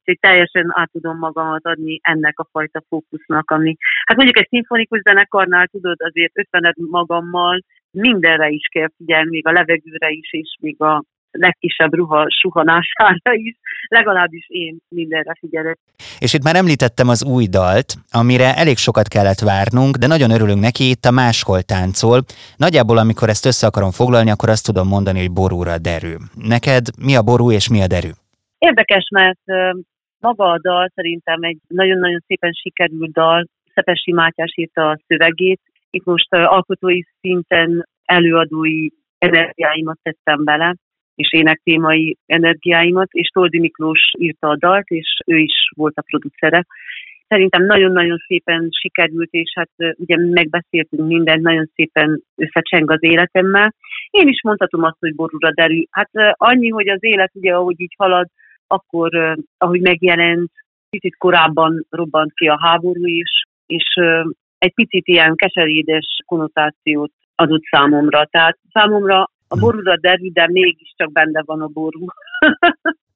Úgyhogy 0.00 0.18
teljesen 0.20 0.66
át 0.68 0.90
tudom 0.92 1.18
magamat 1.18 1.66
adni 1.66 2.00
ennek 2.02 2.38
a 2.38 2.48
fajta 2.52 2.82
fókusznak, 2.88 3.50
ami, 3.50 3.76
hát 4.04 4.16
mondjuk 4.16 4.38
egy 4.38 4.48
szimfonikus 4.48 5.00
zenekarnál 5.00 5.66
tudod, 5.66 5.96
azért 5.98 6.38
ötvened 6.38 6.74
magammal 6.76 7.64
mindenre 7.90 8.48
is 8.48 8.66
kell 8.72 8.90
figyelni, 8.96 9.30
még 9.30 9.46
a 9.46 9.52
levegőre 9.52 10.10
is, 10.10 10.32
és 10.32 10.56
még 10.60 10.82
a 10.82 11.02
legkisebb 11.30 11.94
ruha 11.94 12.26
suhanására 12.40 13.32
is, 13.32 13.56
legalábbis 13.88 14.44
én 14.48 14.78
mindenre 14.88 15.34
figyelek. 15.38 15.78
És 16.18 16.32
itt 16.34 16.42
már 16.42 16.56
említettem 16.56 17.08
az 17.08 17.24
új 17.24 17.46
dalt, 17.46 17.94
amire 18.10 18.54
elég 18.54 18.76
sokat 18.76 19.08
kellett 19.08 19.38
várnunk, 19.38 19.96
de 19.96 20.06
nagyon 20.06 20.30
örülünk 20.30 20.60
neki, 20.60 20.88
itt 20.90 21.04
a 21.04 21.10
máshol 21.10 21.62
táncol. 21.62 22.20
Nagyjából, 22.56 22.98
amikor 22.98 23.28
ezt 23.28 23.46
össze 23.46 23.66
akarom 23.66 23.90
foglalni, 23.90 24.30
akkor 24.30 24.48
azt 24.48 24.66
tudom 24.66 24.88
mondani, 24.88 25.18
hogy 25.18 25.32
borúra 25.32 25.78
derű. 25.78 26.14
Neked 26.34 26.86
mi 27.04 27.16
a 27.16 27.22
ború 27.22 27.50
és 27.52 27.68
mi 27.68 27.82
a 27.82 27.86
derű? 27.86 28.10
Érdekes, 28.60 29.08
mert 29.10 29.40
maga 30.18 30.44
a 30.44 30.58
dal 30.58 30.90
szerintem 30.94 31.42
egy 31.42 31.58
nagyon-nagyon 31.68 32.22
szépen 32.26 32.52
sikerült 32.52 33.12
dal, 33.12 33.46
Szepesi 33.74 34.12
Mátyás 34.12 34.52
írta 34.54 34.88
a 34.88 34.98
szövegét. 35.06 35.60
Itt 35.90 36.04
most 36.04 36.32
alkotói 36.32 37.00
szinten 37.20 37.88
előadói 38.04 38.88
energiáimat 39.18 39.98
tettem 40.02 40.44
bele, 40.44 40.74
és 41.14 41.32
énektémai 41.32 42.16
energiáimat, 42.26 43.08
és 43.10 43.28
Toldi 43.28 43.58
Miklós 43.58 44.00
írta 44.18 44.48
a 44.48 44.56
dalt, 44.56 44.86
és 44.86 45.18
ő 45.26 45.36
is 45.36 45.70
volt 45.76 45.96
a 45.96 46.02
producere. 46.02 46.64
Szerintem 47.28 47.64
nagyon-nagyon 47.64 48.16
szépen 48.26 48.68
sikerült, 48.80 49.30
és 49.30 49.52
hát 49.54 49.70
ugye 49.76 50.16
megbeszéltünk 50.16 51.06
mindent, 51.06 51.42
nagyon 51.42 51.70
szépen 51.74 52.22
összecseng 52.36 52.90
az 52.90 53.02
életemmel. 53.02 53.74
Én 54.10 54.28
is 54.28 54.42
mondhatom 54.42 54.82
azt, 54.84 54.98
hogy 54.98 55.14
borúra 55.14 55.52
derű. 55.52 55.82
Hát 55.90 56.10
annyi, 56.32 56.68
hogy 56.68 56.88
az 56.88 57.04
élet 57.04 57.30
ugye, 57.34 57.54
ahogy 57.54 57.80
így 57.80 57.94
halad, 57.96 58.26
akkor, 58.70 59.36
ahogy 59.58 59.80
megjelent, 59.80 60.50
picit 60.90 61.16
korábban 61.16 61.86
robbant 61.90 62.32
ki 62.34 62.46
a 62.46 62.58
háború 62.60 63.06
is, 63.06 63.44
és 63.66 63.84
egy 64.58 64.74
picit 64.74 65.06
ilyen 65.06 65.34
keserédes 65.36 66.06
konnotációt 66.26 67.12
adott 67.34 67.62
számomra. 67.70 68.26
Tehát 68.30 68.58
számomra 68.72 69.20
a 69.48 69.54
hm. 69.54 69.60
borúra 69.60 69.96
derű, 69.96 70.30
de 70.32 70.48
mégiscsak 70.50 71.12
benne 71.12 71.42
van 71.44 71.60
a 71.60 71.66
ború. 71.66 72.04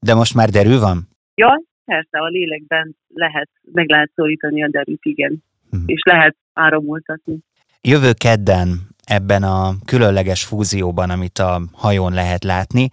de 0.09 0.15
most 0.15 0.35
már 0.35 0.49
derű 0.49 0.79
van? 0.79 1.09
Ja, 1.35 1.63
persze, 1.85 2.19
a 2.19 2.27
lélekben 2.27 2.97
lehet, 3.15 3.49
meg 3.73 3.91
lehet 3.91 4.11
szólítani 4.15 4.65
a 4.65 4.69
derűt, 4.71 5.05
igen. 5.05 5.43
Hmm. 5.71 5.85
És 5.87 6.01
lehet 6.05 6.37
áramoltatni. 6.53 7.39
Jövő 7.81 8.13
kedden 8.13 8.69
ebben 9.05 9.43
a 9.43 9.75
különleges 9.85 10.45
fúzióban, 10.45 11.11
amit 11.11 11.39
a 11.39 11.61
hajón 11.73 12.13
lehet 12.13 12.45
látni, 12.45 12.89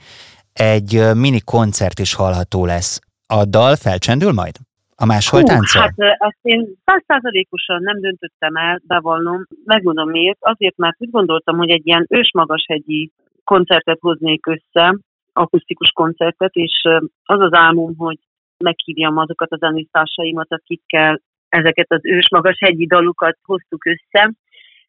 egy 0.54 1.02
mini 1.16 1.42
koncert 1.42 2.00
is 2.00 2.14
hallható 2.14 2.66
lesz. 2.66 3.00
A 3.28 3.46
dal 3.46 3.76
felcsendül 3.76 4.32
majd? 4.32 4.56
A 4.96 5.06
máshol 5.06 5.40
Hú, 5.40 5.46
táncol? 5.46 5.82
Hát 5.82 5.94
ezt 5.98 6.40
én 6.42 6.68
százszázalékosan 6.86 7.82
nem 7.82 8.00
döntöttem 8.00 8.56
el, 8.56 8.82
bevallom. 8.88 9.46
Megmondom 9.66 10.10
miért. 10.10 10.38
Azért, 10.40 10.78
mert 10.78 10.96
úgy 11.00 11.10
gondoltam, 11.10 11.58
hogy 11.58 11.70
egy 11.70 11.88
ilyen 11.88 12.06
ősmagashegyi 12.10 13.12
koncertet 13.44 13.98
hoznék 14.00 14.46
össze, 14.46 14.98
akusztikus 15.34 15.90
koncertet, 15.90 16.54
és 16.54 16.82
az 17.24 17.40
az 17.40 17.54
álmom, 17.54 17.96
hogy 17.98 18.18
meghívjam 18.58 19.18
azokat 19.18 19.52
a 19.52 19.58
zenésztársaimat, 19.58 20.52
akikkel 20.52 21.22
ezeket 21.50 21.92
az 21.92 22.00
ősmagashegyi 22.04 22.88
dalukat 22.88 23.38
hoztuk 23.44 23.86
össze. 23.86 24.32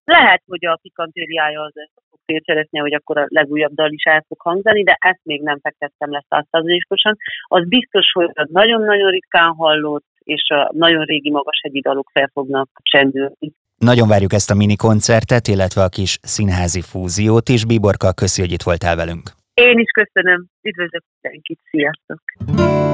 Lehet, 0.04 0.42
hogy 0.46 0.66
a 0.66 0.78
pikantériája 0.82 1.60
az 1.60 1.72
ezt 1.74 2.02
szeretné, 2.44 2.78
hogy 2.78 2.94
akkor 2.94 3.18
a 3.18 3.26
legújabb 3.28 3.72
dal 3.72 3.92
is 3.92 4.04
el 4.04 4.24
fog 4.28 4.40
hangzani, 4.40 4.82
de 4.82 4.96
ezt 5.00 5.20
még 5.22 5.42
nem 5.42 5.58
fektettem 5.60 6.10
le 6.10 6.24
százszázalékosan. 6.28 7.16
Az 7.42 7.68
biztos, 7.68 8.06
hogy 8.12 8.30
a 8.32 8.46
nagyon-nagyon 8.50 9.10
ritkán 9.10 9.54
hallott, 9.54 10.04
és 10.18 10.42
a 10.48 10.70
nagyon 10.72 11.04
régi 11.04 11.30
magashegyi 11.30 11.80
dalok 11.80 12.10
fel 12.12 12.30
fognak 12.32 12.68
csendülni. 12.82 13.52
Nagyon 13.76 14.08
várjuk 14.08 14.32
ezt 14.32 14.50
a 14.50 14.54
mini 14.54 14.76
koncertet, 14.76 15.48
illetve 15.48 15.82
a 15.82 15.88
kis 15.88 16.18
színházi 16.22 16.80
fúziót 16.80 17.48
is. 17.48 17.64
Bíborka, 17.66 18.12
köszi, 18.12 18.40
hogy 18.40 18.52
itt 18.52 18.62
voltál 18.62 18.96
velünk. 18.96 19.30
Én 19.54 19.78
is 19.78 19.90
köszönöm. 19.90 20.46
Üdvözlök 20.62 21.04
mindenkit. 21.20 21.60
Sziasztok! 21.70 22.91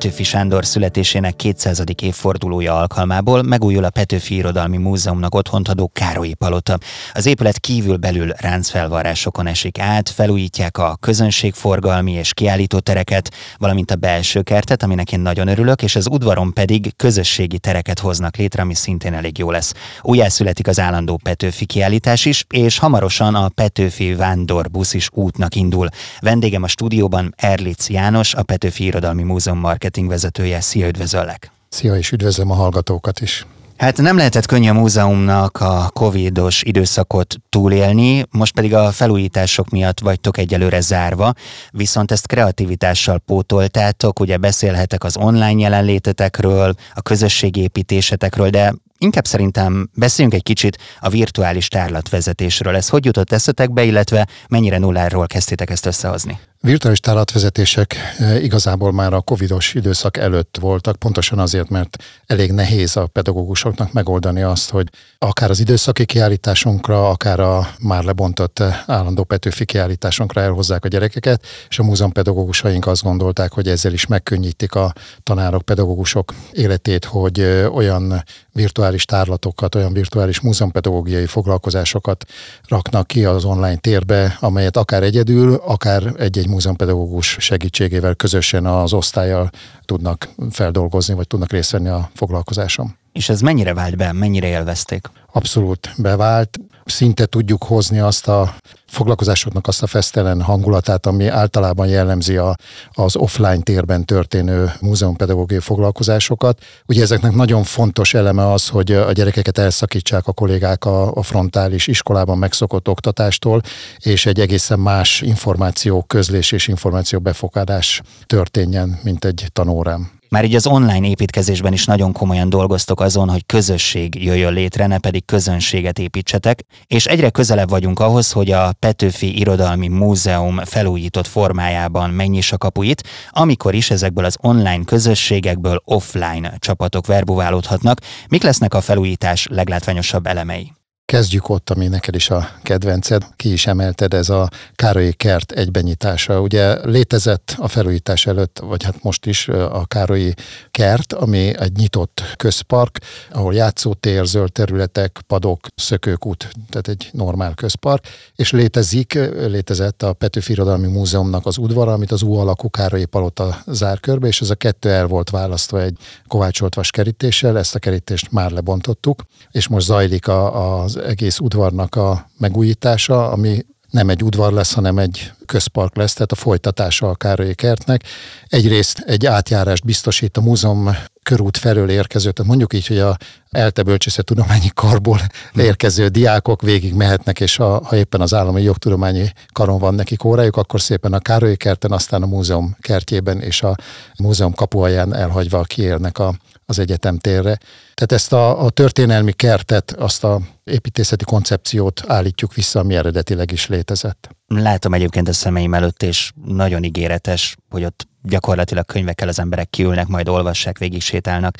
Petőfi 0.00 0.22
Sándor 0.22 0.64
születésének 0.64 1.36
200. 1.36 1.82
évfordulója 2.02 2.78
alkalmából 2.78 3.42
megújul 3.42 3.84
a 3.84 3.90
Petőfi 3.90 4.34
Irodalmi 4.34 4.76
Múzeumnak 4.76 5.34
otthont 5.34 5.68
adó 5.68 5.90
Károlyi 5.94 6.34
Palota. 6.34 6.78
Az 7.12 7.26
épület 7.26 7.58
kívül 7.58 7.96
belül 7.96 8.32
ráncfelvarrásokon 8.36 9.46
esik 9.46 9.78
át, 9.78 10.08
felújítják 10.08 10.78
a 10.78 10.96
közönségforgalmi 11.00 12.12
és 12.12 12.34
kiállítótereket, 12.34 13.34
valamint 13.58 13.90
a 13.90 13.96
belső 13.96 14.42
kertet, 14.42 14.82
aminek 14.82 15.12
én 15.12 15.20
nagyon 15.20 15.48
örülök, 15.48 15.82
és 15.82 15.96
az 15.96 16.08
udvaron 16.10 16.52
pedig 16.52 16.96
közösségi 16.96 17.58
tereket 17.58 17.98
hoznak 17.98 18.36
létre, 18.36 18.62
ami 18.62 18.74
szintén 18.74 19.14
elég 19.14 19.38
jó 19.38 19.50
lesz. 19.50 19.74
Újjászületik 20.02 20.68
az 20.68 20.80
állandó 20.80 21.20
Petőfi 21.22 21.64
kiállítás 21.64 22.24
is, 22.24 22.44
és 22.48 22.78
hamarosan 22.78 23.34
a 23.34 23.48
Petőfi 23.48 24.14
Vándorbusz 24.14 24.94
is 24.94 25.08
útnak 25.12 25.54
indul. 25.54 25.88
Vendégem 26.20 26.62
a 26.62 26.68
stúdióban 26.68 27.34
Erlic 27.36 27.88
János, 27.88 28.34
a 28.34 28.42
Petőfi 28.42 28.84
Irodalmi 28.84 29.22
Múzeum 29.22 29.58
marketing 29.58 29.88
vezetője. 29.96 30.60
Szia, 30.60 30.86
üdvözöllek! 30.86 31.50
Szia, 31.68 31.96
és 31.96 32.10
üdvözlöm 32.10 32.50
a 32.50 32.54
hallgatókat 32.54 33.20
is! 33.20 33.46
Hát 33.80 33.96
nem 33.96 34.16
lehetett 34.16 34.46
könnyű 34.46 34.68
a 34.68 34.72
múzeumnak 34.72 35.60
a 35.60 35.90
covidos 35.92 36.62
időszakot 36.62 37.36
túlélni, 37.48 38.24
most 38.30 38.54
pedig 38.54 38.74
a 38.74 38.90
felújítások 38.90 39.68
miatt 39.68 40.00
vagytok 40.00 40.38
egyelőre 40.38 40.80
zárva, 40.80 41.32
viszont 41.70 42.10
ezt 42.10 42.26
kreativitással 42.26 43.18
pótoltátok, 43.18 44.20
ugye 44.20 44.36
beszélhetek 44.36 45.04
az 45.04 45.16
online 45.16 45.60
jelenlétetekről, 45.60 46.74
a 46.94 47.02
közösségépítésetekről, 47.02 48.50
de 48.50 48.74
Inkább 49.02 49.26
szerintem 49.26 49.90
beszéljünk 49.94 50.36
egy 50.36 50.42
kicsit 50.42 50.78
a 51.00 51.08
virtuális 51.08 51.68
tárlatvezetésről. 51.68 52.76
Ez 52.76 52.88
hogy 52.88 53.04
jutott 53.04 53.32
eszetekbe, 53.32 53.82
illetve 53.82 54.26
mennyire 54.48 54.78
nulláról 54.78 55.26
kezdtétek 55.26 55.70
ezt 55.70 55.86
összehozni? 55.86 56.38
Virtuális 56.62 57.00
tárlatvezetések 57.00 57.96
e, 58.18 58.40
igazából 58.40 58.92
már 58.92 59.12
a 59.12 59.20
covidos 59.20 59.74
időszak 59.74 60.16
előtt 60.16 60.56
voltak, 60.60 60.96
pontosan 60.96 61.38
azért, 61.38 61.68
mert 61.68 61.96
elég 62.26 62.52
nehéz 62.52 62.96
a 62.96 63.06
pedagógusoknak 63.06 63.92
megoldani 63.92 64.42
azt, 64.42 64.70
hogy 64.70 64.88
akár 65.18 65.50
az 65.50 65.60
időszaki 65.60 66.04
kiállításunkra, 66.04 67.08
akár 67.08 67.40
a 67.40 67.68
már 67.78 68.04
lebontott 68.04 68.58
e, 68.58 68.84
állandó 68.86 69.24
Petőfi 69.24 69.64
kiállításunkra 69.64 70.40
elhozzák 70.40 70.84
a 70.84 70.88
gyerekeket, 70.88 71.44
és 71.68 71.78
a 71.78 71.82
múzeum 71.82 72.12
pedagógusaink 72.12 72.86
azt 72.86 73.02
gondolták, 73.02 73.52
hogy 73.52 73.68
ezzel 73.68 73.92
is 73.92 74.06
megkönnyítik 74.06 74.74
a 74.74 74.92
tanárok, 75.22 75.62
pedagógusok 75.62 76.34
életét, 76.52 77.04
hogy 77.04 77.40
e, 77.40 77.70
olyan 77.70 78.24
virtuális 78.52 79.04
tárlatokat, 79.04 79.74
olyan 79.74 79.92
virtuális 79.92 80.40
múzeumpedagógiai 80.40 81.26
foglalkozásokat 81.26 82.24
raknak 82.68 83.06
ki 83.06 83.24
az 83.24 83.44
online 83.44 83.76
térbe, 83.76 84.36
amelyet 84.40 84.76
akár 84.76 85.02
egyedül, 85.02 85.54
akár 85.54 86.14
egy-egy 86.18 86.48
múzeumpedagógus 86.50 87.36
segítségével 87.40 88.14
közösen 88.14 88.66
az 88.66 88.92
osztályjal 88.92 89.50
tudnak 89.84 90.28
feldolgozni, 90.50 91.14
vagy 91.14 91.26
tudnak 91.26 91.52
részt 91.52 91.70
venni 91.70 91.88
a 91.88 92.10
foglalkozáson. 92.14 92.99
És 93.12 93.28
ez 93.28 93.40
mennyire 93.40 93.74
vált 93.74 93.96
be, 93.96 94.12
mennyire 94.12 94.46
élvezték? 94.46 95.10
Abszolút 95.32 95.90
bevált. 95.96 96.58
Szinte 96.84 97.26
tudjuk 97.26 97.64
hozni 97.64 97.98
azt 97.98 98.28
a 98.28 98.54
foglalkozásoknak 98.86 99.66
azt 99.66 99.82
a 99.82 99.86
fesztelen 99.86 100.42
hangulatát, 100.42 101.06
ami 101.06 101.26
általában 101.26 101.88
jellemzi 101.88 102.36
a, 102.36 102.56
az 102.92 103.16
offline 103.16 103.60
térben 103.60 104.04
történő 104.04 104.72
múzeumpedagógiai 104.80 105.60
foglalkozásokat. 105.60 106.62
Ugye 106.86 107.02
ezeknek 107.02 107.32
nagyon 107.34 107.62
fontos 107.62 108.14
eleme 108.14 108.52
az, 108.52 108.68
hogy 108.68 108.92
a 108.92 109.12
gyerekeket 109.12 109.58
elszakítsák 109.58 110.26
a 110.26 110.32
kollégák 110.32 110.84
a, 110.84 111.12
a 111.14 111.22
frontális 111.22 111.86
iskolában 111.86 112.38
megszokott 112.38 112.88
oktatástól, 112.88 113.60
és 113.98 114.26
egy 114.26 114.40
egészen 114.40 114.78
más 114.78 115.20
információ 115.20 116.02
közlés 116.02 116.52
és 116.52 116.68
információ 116.68 117.18
befogadás 117.18 118.02
történjen, 118.26 118.98
mint 119.02 119.24
egy 119.24 119.46
tanórám. 119.52 120.19
Már 120.30 120.44
így 120.44 120.54
az 120.54 120.66
online 120.66 121.08
építkezésben 121.08 121.72
is 121.72 121.84
nagyon 121.84 122.12
komolyan 122.12 122.48
dolgoztok 122.48 123.00
azon, 123.00 123.28
hogy 123.28 123.46
közösség 123.46 124.24
jöjjön 124.24 124.52
létre, 124.52 124.86
ne 124.86 124.98
pedig 124.98 125.24
közönséget 125.24 125.98
építsetek, 125.98 126.64
és 126.86 127.06
egyre 127.06 127.30
közelebb 127.30 127.68
vagyunk 127.68 128.00
ahhoz, 128.00 128.32
hogy 128.32 128.50
a 128.50 128.72
Petőfi 128.72 129.38
Irodalmi 129.38 129.88
Múzeum 129.88 130.64
felújított 130.64 131.26
formájában 131.26 132.10
megnyissa 132.10 132.58
kapuit, 132.58 133.02
amikor 133.30 133.74
is 133.74 133.90
ezekből 133.90 134.24
az 134.24 134.36
online 134.40 134.84
közösségekből 134.84 135.82
offline 135.84 136.54
csapatok 136.58 137.06
verbuválódhatnak. 137.06 138.00
Mik 138.28 138.42
lesznek 138.42 138.74
a 138.74 138.80
felújítás 138.80 139.46
leglátványosabb 139.50 140.26
elemei? 140.26 140.72
Kezdjük 141.10 141.48
ott, 141.48 141.70
ami 141.70 141.88
neked 141.88 142.14
is 142.14 142.30
a 142.30 142.48
kedvenced, 142.62 143.22
ki 143.36 143.52
is 143.52 143.66
emelted, 143.66 144.14
ez 144.14 144.28
a 144.28 144.48
Károlyi 144.74 145.12
kert 145.12 145.52
egybenyitása. 145.52 146.40
Ugye 146.40 146.86
létezett 146.86 147.54
a 147.58 147.68
felújítás 147.68 148.26
előtt, 148.26 148.58
vagy 148.58 148.82
hát 148.82 149.02
most 149.02 149.26
is 149.26 149.48
a 149.48 149.84
Károlyi 149.86 150.34
kert, 150.70 151.12
ami 151.12 151.58
egy 151.58 151.76
nyitott 151.76 152.22
közpark, 152.36 152.98
ahol 153.30 153.54
játszótér, 153.54 154.26
zöld 154.26 154.52
területek, 154.52 155.20
padok, 155.26 155.66
szökőkút, 155.74 156.48
tehát 156.68 156.88
egy 156.88 157.08
normál 157.12 157.54
közpark, 157.54 158.04
és 158.34 158.50
létezik, 158.50 159.18
létezett 159.46 160.02
a 160.02 160.12
Petőfi 160.12 160.52
Irodalmi 160.52 160.86
Múzeumnak 160.86 161.46
az 161.46 161.58
udvara, 161.58 161.92
amit 161.92 162.12
az 162.12 162.22
U 162.22 162.34
alakú 162.34 162.70
Károlyi 162.70 163.04
Palota 163.04 163.62
zár 163.66 164.00
körbe, 164.00 164.26
és 164.26 164.40
ez 164.40 164.50
a 164.50 164.54
kettő 164.54 164.90
el 164.90 165.06
volt 165.06 165.30
választva 165.30 165.82
egy 165.82 165.96
kovácsolt 166.28 166.74
vas 166.74 166.90
kerítéssel, 166.90 167.58
ezt 167.58 167.74
a 167.74 167.78
kerítést 167.78 168.32
már 168.32 168.50
lebontottuk, 168.50 169.22
és 169.50 169.68
most 169.68 169.86
zajlik 169.86 170.28
a, 170.28 170.78
az 170.82 170.98
egész 171.06 171.38
udvarnak 171.38 171.94
a 171.94 172.30
megújítása, 172.38 173.30
ami 173.30 173.64
nem 173.90 174.08
egy 174.08 174.22
udvar 174.22 174.52
lesz, 174.52 174.72
hanem 174.72 174.98
egy 174.98 175.32
közpark 175.46 175.96
lesz, 175.96 176.12
tehát 176.12 176.32
a 176.32 176.34
folytatása 176.34 177.08
a 177.08 177.14
Károlyi 177.14 177.54
kertnek. 177.54 178.02
Egyrészt 178.48 178.98
egy 178.98 179.26
átjárást 179.26 179.84
biztosít 179.84 180.36
a 180.36 180.40
múzeum 180.40 180.90
körút 181.22 181.56
felől 181.56 181.90
érkező, 181.90 182.30
tehát 182.30 182.50
mondjuk 182.50 182.72
így, 182.72 182.86
hogy 182.86 182.98
a 182.98 183.16
ELTE 183.50 183.82
tudományi 184.22 184.70
karból 184.74 185.20
érkező 185.54 186.08
diákok 186.08 186.62
végig 186.62 186.94
mehetnek, 186.94 187.40
és 187.40 187.58
a, 187.58 187.84
ha 187.84 187.96
éppen 187.96 188.20
az 188.20 188.34
állami 188.34 188.62
jogtudományi 188.62 189.32
karon 189.52 189.78
van 189.78 189.94
nekik 189.94 190.24
órájuk, 190.24 190.56
akkor 190.56 190.80
szépen 190.80 191.12
a 191.12 191.18
Károlyi 191.18 191.56
kerten, 191.56 191.92
aztán 191.92 192.22
a 192.22 192.26
múzeum 192.26 192.76
kertjében 192.80 193.40
és 193.40 193.62
a 193.62 193.76
múzeum 194.18 194.54
kapuaján 194.54 195.14
elhagyva 195.14 195.62
kiérnek 195.62 196.18
a, 196.18 196.34
az 196.70 196.78
egyetem 196.78 197.18
térre. 197.18 197.58
Tehát 197.94 198.12
ezt 198.12 198.32
a, 198.32 198.64
a 198.64 198.70
történelmi 198.70 199.32
kertet, 199.32 199.92
azt 199.92 200.24
a 200.24 200.40
építészeti 200.64 201.24
koncepciót 201.24 202.02
állítjuk 202.06 202.54
vissza, 202.54 202.80
ami 202.80 202.94
eredetileg 202.94 203.52
is 203.52 203.66
létezett. 203.66 204.28
Látom 204.46 204.94
egyébként 204.94 205.28
a 205.28 205.32
szemeim 205.32 205.74
előtt, 205.74 206.02
és 206.02 206.32
nagyon 206.44 206.84
ígéretes, 206.84 207.56
hogy 207.70 207.84
ott 207.84 208.08
gyakorlatilag 208.22 208.86
könyvekkel 208.86 209.28
az 209.28 209.38
emberek 209.38 209.70
kiülnek, 209.70 210.06
majd 210.06 210.28
olvassák, 210.28 210.78
végig 210.78 211.00
sétálnak. 211.00 211.56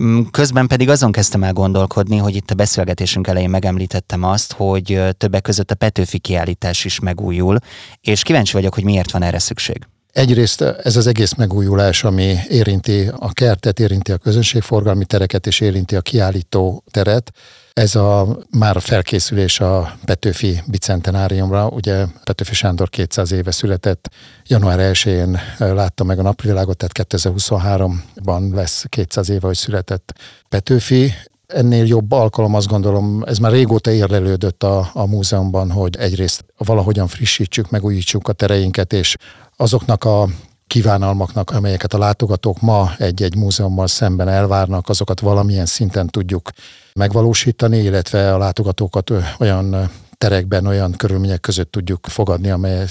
Mm, 0.00 0.22
közben 0.30 0.66
pedig 0.66 0.88
azon 0.88 1.12
kezdtem 1.12 1.42
el 1.42 1.52
gondolkodni, 1.52 2.16
hogy 2.16 2.36
itt 2.36 2.50
a 2.50 2.54
beszélgetésünk 2.54 3.26
elején 3.26 3.50
megemlítettem 3.50 4.22
azt, 4.22 4.52
hogy 4.52 5.00
többek 5.16 5.42
között 5.42 5.70
a 5.70 5.74
Petőfi 5.74 6.18
kiállítás 6.18 6.84
is 6.84 6.98
megújul, 6.98 7.56
és 8.00 8.22
kíváncsi 8.22 8.52
vagyok, 8.52 8.74
hogy 8.74 8.84
miért 8.84 9.10
van 9.10 9.22
erre 9.22 9.38
szükség. 9.38 9.86
Egyrészt 10.12 10.60
ez 10.60 10.96
az 10.96 11.06
egész 11.06 11.34
megújulás, 11.34 12.04
ami 12.04 12.36
érinti 12.48 13.10
a 13.18 13.32
kertet, 13.32 13.80
érinti 13.80 14.12
a 14.12 14.16
közönségforgalmi 14.16 15.04
tereket 15.04 15.46
és 15.46 15.60
érinti 15.60 15.96
a 15.96 16.00
kiállító 16.00 16.84
teret, 16.90 17.32
ez 17.72 17.94
a 17.94 18.38
már 18.50 18.80
felkészülés 18.80 19.60
a 19.60 19.96
Petőfi 20.04 20.62
bicentenáriumra, 20.66 21.68
ugye 21.68 22.06
Petőfi 22.24 22.54
Sándor 22.54 22.88
200 22.88 23.32
éve 23.32 23.50
született, 23.50 24.08
január 24.46 24.78
1-én 24.92 25.40
látta 25.58 26.04
meg 26.04 26.18
a 26.18 26.22
napvilágot, 26.22 26.76
tehát 26.76 27.12
2023-ban 27.12 28.54
lesz 28.54 28.84
200 28.88 29.28
éve, 29.28 29.46
hogy 29.46 29.56
született 29.56 30.12
Petőfi, 30.48 31.12
ennél 31.54 31.86
jobb 31.86 32.12
alkalom, 32.12 32.54
azt 32.54 32.66
gondolom, 32.66 33.22
ez 33.26 33.38
már 33.38 33.52
régóta 33.52 33.90
érlelődött 33.90 34.62
a, 34.62 34.90
a 34.92 35.06
múzeumban, 35.06 35.70
hogy 35.70 35.96
egyrészt 35.96 36.44
valahogyan 36.56 37.06
frissítsük, 37.06 37.70
megújítsuk 37.70 38.28
a 38.28 38.32
tereinket, 38.32 38.92
és 38.92 39.16
azoknak 39.56 40.04
a 40.04 40.28
kívánalmaknak, 40.66 41.50
amelyeket 41.50 41.94
a 41.94 41.98
látogatók 41.98 42.60
ma 42.60 42.90
egy-egy 42.98 43.36
múzeummal 43.36 43.86
szemben 43.86 44.28
elvárnak, 44.28 44.88
azokat 44.88 45.20
valamilyen 45.20 45.66
szinten 45.66 46.06
tudjuk 46.06 46.50
megvalósítani, 46.94 47.78
illetve 47.78 48.34
a 48.34 48.38
látogatókat 48.38 49.12
olyan 49.38 49.90
terekben, 50.18 50.66
olyan 50.66 50.92
körülmények 50.92 51.40
között 51.40 51.70
tudjuk 51.70 52.06
fogadni, 52.06 52.50
amelyek 52.50 52.90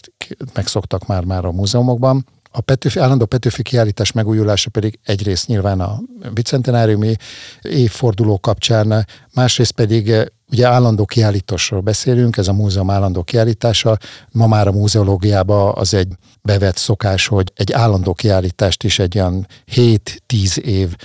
megszoktak 0.53 1.07
már-már 1.07 1.45
a 1.45 1.51
múzeumokban. 1.51 2.25
A 2.51 2.61
Petőfi, 2.61 2.99
állandó 2.99 3.25
Petőfi 3.25 3.61
kiállítás 3.61 4.11
megújulása 4.11 4.69
pedig 4.69 4.99
egyrészt 5.03 5.47
nyilván 5.47 5.79
a 5.79 5.99
bicentenáriumi 6.33 7.15
évforduló 7.61 8.39
kapcsán, 8.39 9.07
másrészt 9.33 9.71
pedig 9.71 10.31
Ugye 10.51 10.67
állandó 10.67 11.05
kiállításról 11.05 11.79
beszélünk, 11.79 12.37
ez 12.37 12.47
a 12.47 12.53
múzeum 12.53 12.89
állandó 12.89 13.23
kiállítása. 13.23 13.97
Ma 14.31 14.47
már 14.47 14.67
a 14.67 14.71
múzeológiában 14.71 15.73
az 15.75 15.93
egy 15.93 16.07
bevett 16.41 16.77
szokás, 16.77 17.27
hogy 17.27 17.51
egy 17.55 17.71
állandó 17.71 18.13
kiállítást 18.13 18.83
is 18.83 18.99
egy 18.99 19.17
olyan 19.17 19.47
7-10 19.75 20.57
év 20.57 20.95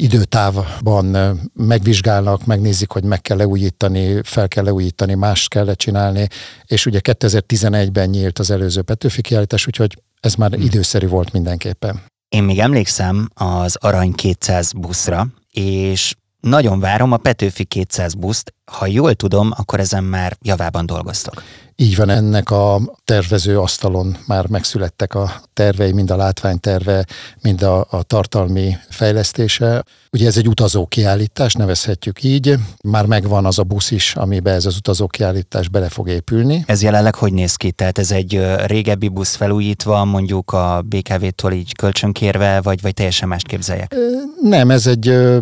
időtávban 0.00 1.38
megvizsgálnak, 1.52 2.46
megnézik, 2.46 2.90
hogy 2.90 3.04
meg 3.04 3.20
kell 3.20 3.36
leújítani, 3.36 4.20
fel 4.22 4.48
kell 4.48 4.64
leújítani, 4.64 5.14
más 5.14 5.48
kell 5.48 5.74
csinálni, 5.74 6.28
és 6.64 6.86
ugye 6.86 7.00
2011-ben 7.02 8.08
nyílt 8.08 8.38
az 8.38 8.50
előző 8.50 8.82
Petőfi 8.82 9.20
kiállítás, 9.20 9.66
úgyhogy 9.66 10.02
ez 10.20 10.34
már 10.34 10.50
hmm. 10.50 10.62
időszerű 10.62 11.08
volt 11.08 11.32
mindenképpen. 11.32 12.02
Én 12.28 12.42
még 12.42 12.58
emlékszem 12.58 13.28
az 13.34 13.76
Arany 13.80 14.12
200 14.12 14.72
buszra, 14.72 15.26
és 15.50 16.14
nagyon 16.40 16.80
várom 16.80 17.12
a 17.12 17.16
Petőfi 17.16 17.64
200 17.64 18.14
buszt. 18.14 18.54
Ha 18.72 18.86
jól 18.86 19.14
tudom, 19.14 19.50
akkor 19.56 19.80
ezen 19.80 20.04
már 20.04 20.36
javában 20.42 20.86
dolgoztok. 20.86 21.42
Így 21.78 21.96
van, 21.96 22.08
ennek 22.08 22.50
a 22.50 22.80
tervező 23.04 23.58
asztalon 23.58 24.16
már 24.26 24.46
megszülettek 24.46 25.14
a 25.14 25.40
tervei, 25.52 25.92
mind 25.92 26.10
a 26.10 26.16
látványterve, 26.16 27.06
mind 27.42 27.62
a, 27.62 27.86
a 27.90 28.02
tartalmi 28.02 28.76
fejlesztése. 28.88 29.84
Ugye 30.12 30.26
ez 30.26 30.36
egy 30.36 30.48
utazó 30.48 30.86
kiállítás, 30.86 31.54
nevezhetjük 31.54 32.22
így. 32.22 32.54
Már 32.82 33.06
megvan 33.06 33.44
az 33.44 33.58
a 33.58 33.62
busz 33.62 33.90
is, 33.90 34.14
amiben 34.14 34.54
ez 34.54 34.66
az 34.66 34.76
utazó 34.76 35.06
kiállítás 35.06 35.68
bele 35.68 35.88
fog 35.88 36.08
épülni. 36.08 36.64
Ez 36.66 36.82
jelenleg 36.82 37.14
hogy 37.14 37.32
néz 37.32 37.54
ki? 37.54 37.70
Tehát 37.70 37.98
ez 37.98 38.10
egy 38.10 38.40
régebbi 38.64 39.08
busz 39.08 39.34
felújítva, 39.34 40.04
mondjuk 40.04 40.52
a 40.52 40.82
BKV-tól 40.86 41.52
így 41.52 41.76
kölcsönkérve, 41.76 42.60
vagy, 42.60 42.80
vagy 42.82 42.94
teljesen 42.94 43.28
mást 43.28 43.46
képzeljek? 43.46 43.94
Nem, 44.40 44.70
ez 44.70 44.86
egy 44.86 45.08
ö, 45.08 45.38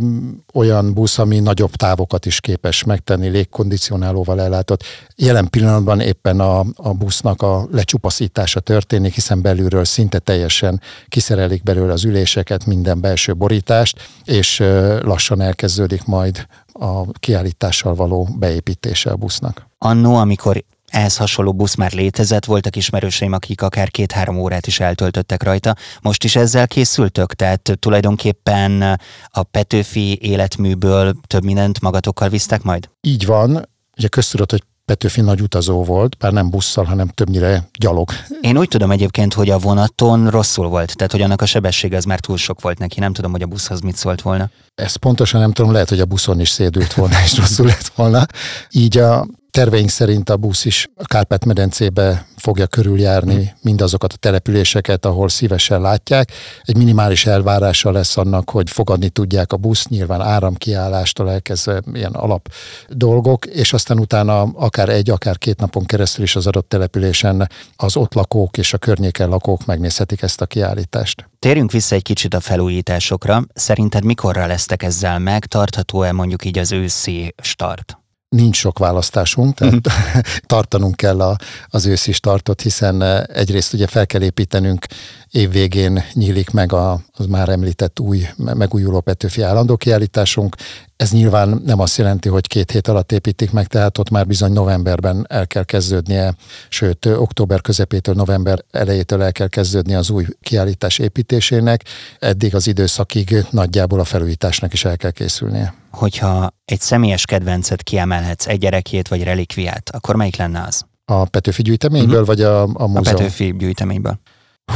olyan 0.54 0.94
busz, 0.94 1.18
ami 1.18 1.40
nagyobb 1.40 1.74
távokat 1.74 2.26
is 2.26 2.40
képes 2.40 2.84
megtenni, 2.84 3.28
légkondicionálóval 3.28 4.40
ellátott. 4.40 4.82
Jelen 5.16 5.50
pillanatban 5.50 6.00
éppen 6.24 6.40
a, 6.40 6.64
a 6.76 6.92
busznak 6.92 7.42
a 7.42 7.66
lecsupaszítása 7.72 8.60
történik, 8.60 9.14
hiszen 9.14 9.42
belülről 9.42 9.84
szinte 9.84 10.18
teljesen 10.18 10.80
kiszerelik 11.08 11.62
belőle 11.62 11.92
az 11.92 12.04
üléseket, 12.04 12.66
minden 12.66 13.00
belső 13.00 13.34
borítást, 13.34 14.08
és 14.24 14.58
lassan 15.00 15.40
elkezdődik 15.40 16.04
majd 16.04 16.46
a 16.72 17.10
kiállítással 17.12 17.94
való 17.94 18.28
beépítése 18.38 19.10
a 19.10 19.16
busznak. 19.16 19.66
Annó, 19.78 20.16
amikor 20.16 20.64
ehhez 20.86 21.16
hasonló 21.16 21.52
busz 21.52 21.74
már 21.74 21.92
létezett, 21.92 22.44
voltak 22.44 22.76
ismerőseim, 22.76 23.32
akik 23.32 23.62
akár 23.62 23.90
két-három 23.90 24.38
órát 24.38 24.66
is 24.66 24.80
eltöltöttek 24.80 25.42
rajta. 25.42 25.74
Most 26.00 26.24
is 26.24 26.36
ezzel 26.36 26.66
készültök? 26.66 27.34
Tehát 27.34 27.76
tulajdonképpen 27.78 29.00
a 29.28 29.42
Petőfi 29.42 30.18
életműből 30.22 31.14
több 31.26 31.44
mindent 31.44 31.80
magatokkal 31.80 32.28
visztek 32.28 32.62
majd? 32.62 32.88
Így 33.00 33.26
van. 33.26 33.68
Ugye 33.96 34.08
köztudott, 34.08 34.50
hogy 34.50 34.62
Petőfi 34.84 35.20
nagy 35.20 35.40
utazó 35.40 35.84
volt, 35.84 36.16
bár 36.16 36.32
nem 36.32 36.50
busszal, 36.50 36.84
hanem 36.84 37.08
többnyire 37.08 37.68
gyalog. 37.78 38.10
Én 38.40 38.58
úgy 38.58 38.68
tudom 38.68 38.90
egyébként, 38.90 39.34
hogy 39.34 39.50
a 39.50 39.58
vonaton 39.58 40.30
rosszul 40.30 40.68
volt, 40.68 40.96
tehát 40.96 41.12
hogy 41.12 41.22
annak 41.22 41.42
a 41.42 41.46
sebessége 41.46 41.96
az 41.96 42.04
már 42.04 42.20
túl 42.20 42.36
sok 42.36 42.60
volt 42.60 42.78
neki. 42.78 43.00
Nem 43.00 43.12
tudom, 43.12 43.30
hogy 43.30 43.42
a 43.42 43.46
buszhoz 43.46 43.80
mit 43.80 43.96
szólt 43.96 44.22
volna. 44.22 44.50
Ezt 44.74 44.96
pontosan 44.96 45.40
nem 45.40 45.52
tudom, 45.52 45.72
lehet, 45.72 45.88
hogy 45.88 46.00
a 46.00 46.04
buszon 46.04 46.40
is 46.40 46.48
szédült 46.48 46.92
volna, 46.92 47.14
és 47.24 47.36
rosszul 47.36 47.66
lett 47.66 47.92
volna. 47.94 48.26
Így 48.70 48.98
a 48.98 49.26
Terveink 49.54 49.88
szerint 49.88 50.30
a 50.30 50.36
busz 50.36 50.64
is 50.64 50.88
a 50.96 51.04
Kárpát-medencébe 51.04 52.26
fogja 52.36 52.66
körüljárni 52.66 53.54
mindazokat 53.62 54.12
a 54.12 54.16
településeket, 54.16 55.04
ahol 55.04 55.28
szívesen 55.28 55.80
látják. 55.80 56.32
Egy 56.62 56.76
minimális 56.76 57.26
elvárása 57.26 57.90
lesz 57.90 58.16
annak, 58.16 58.50
hogy 58.50 58.70
fogadni 58.70 59.08
tudják 59.08 59.52
a 59.52 59.56
busz, 59.56 59.86
nyilván 59.86 60.20
áramkiállástól 60.20 61.30
elkezdve 61.30 61.82
ilyen 61.92 62.12
alap 62.12 62.48
dolgok, 62.88 63.46
és 63.46 63.72
aztán 63.72 63.98
utána 63.98 64.42
akár 64.42 64.88
egy, 64.88 65.10
akár 65.10 65.38
két 65.38 65.60
napon 65.60 65.84
keresztül 65.84 66.24
is 66.24 66.36
az 66.36 66.46
adott 66.46 66.68
településen 66.68 67.48
az 67.76 67.96
ott 67.96 68.14
lakók 68.14 68.58
és 68.58 68.72
a 68.72 68.78
környéken 68.78 69.28
lakók 69.28 69.66
megnézhetik 69.66 70.22
ezt 70.22 70.40
a 70.40 70.46
kiállítást. 70.46 71.28
Térjünk 71.38 71.72
vissza 71.72 71.94
egy 71.94 72.02
kicsit 72.02 72.34
a 72.34 72.40
felújításokra. 72.40 73.44
Szerinted 73.54 74.04
mikorra 74.04 74.46
lesztek 74.46 74.82
ezzel 74.82 75.18
meg? 75.18 75.44
Tartható-e 75.44 76.12
mondjuk 76.12 76.44
így 76.44 76.58
az 76.58 76.72
őszi 76.72 77.34
start? 77.42 77.98
Nincs 78.34 78.56
sok 78.56 78.78
választásunk, 78.78 79.54
tehát 79.54 79.74
uh-huh. 79.86 80.22
tartanunk 80.52 80.96
kell 80.96 81.20
a, 81.20 81.36
az 81.68 81.86
őszi 81.86 82.12
startot, 82.12 82.60
hiszen 82.60 83.02
eh, 83.02 83.22
egyrészt 83.22 83.72
ugye 83.72 83.86
fel 83.86 84.06
kell 84.06 84.22
építenünk, 84.22 84.86
évvégén 85.30 86.04
nyílik 86.12 86.50
meg 86.50 86.72
a, 86.72 87.00
az 87.12 87.26
már 87.26 87.48
említett 87.48 88.00
új 88.00 88.26
megújuló 88.36 89.00
Petőfi 89.00 89.42
állandó 89.42 89.76
kiállításunk. 89.76 90.56
Ez 90.96 91.10
nyilván 91.10 91.62
nem 91.64 91.80
azt 91.80 91.96
jelenti, 91.96 92.28
hogy 92.28 92.46
két 92.46 92.70
hét 92.70 92.88
alatt 92.88 93.12
építik 93.12 93.50
meg, 93.50 93.66
tehát 93.66 93.98
ott 93.98 94.10
már 94.10 94.26
bizony 94.26 94.52
novemberben 94.52 95.26
el 95.28 95.46
kell 95.46 95.64
kezdődnie, 95.64 96.34
sőt 96.68 97.06
október 97.06 97.60
közepétől 97.60 98.14
november 98.14 98.64
elejétől 98.70 99.22
el 99.22 99.32
kell 99.32 99.48
kezdődnie 99.48 99.98
az 99.98 100.10
új 100.10 100.26
kiállítás 100.40 100.98
építésének. 100.98 101.84
Eddig 102.18 102.54
az 102.54 102.66
időszakig 102.66 103.46
nagyjából 103.50 104.00
a 104.00 104.04
felújításnak 104.04 104.72
is 104.72 104.84
el 104.84 104.96
kell 104.96 105.10
készülnie 105.10 105.83
hogyha 105.94 106.50
egy 106.64 106.80
személyes 106.80 107.24
kedvencet 107.24 107.82
kiemelhetsz, 107.82 108.46
egy 108.46 108.58
gyerekét 108.58 109.08
vagy 109.08 109.22
relikviát, 109.22 109.90
akkor 109.90 110.16
melyik 110.16 110.36
lenne 110.36 110.64
az? 110.66 110.84
A 111.04 111.24
Petőfi 111.24 111.62
gyűjteményből, 111.62 112.20
uh-huh. 112.20 112.26
vagy 112.26 112.40
a, 112.40 112.62
a 112.62 112.66
múzeum? 112.66 112.96
A 112.96 113.02
Petőfi 113.02 113.54
gyűjteményből. 113.58 114.18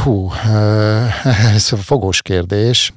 Hú, 0.03 0.31
ez 1.55 1.67
fogós 1.67 2.21
kérdés. 2.21 2.93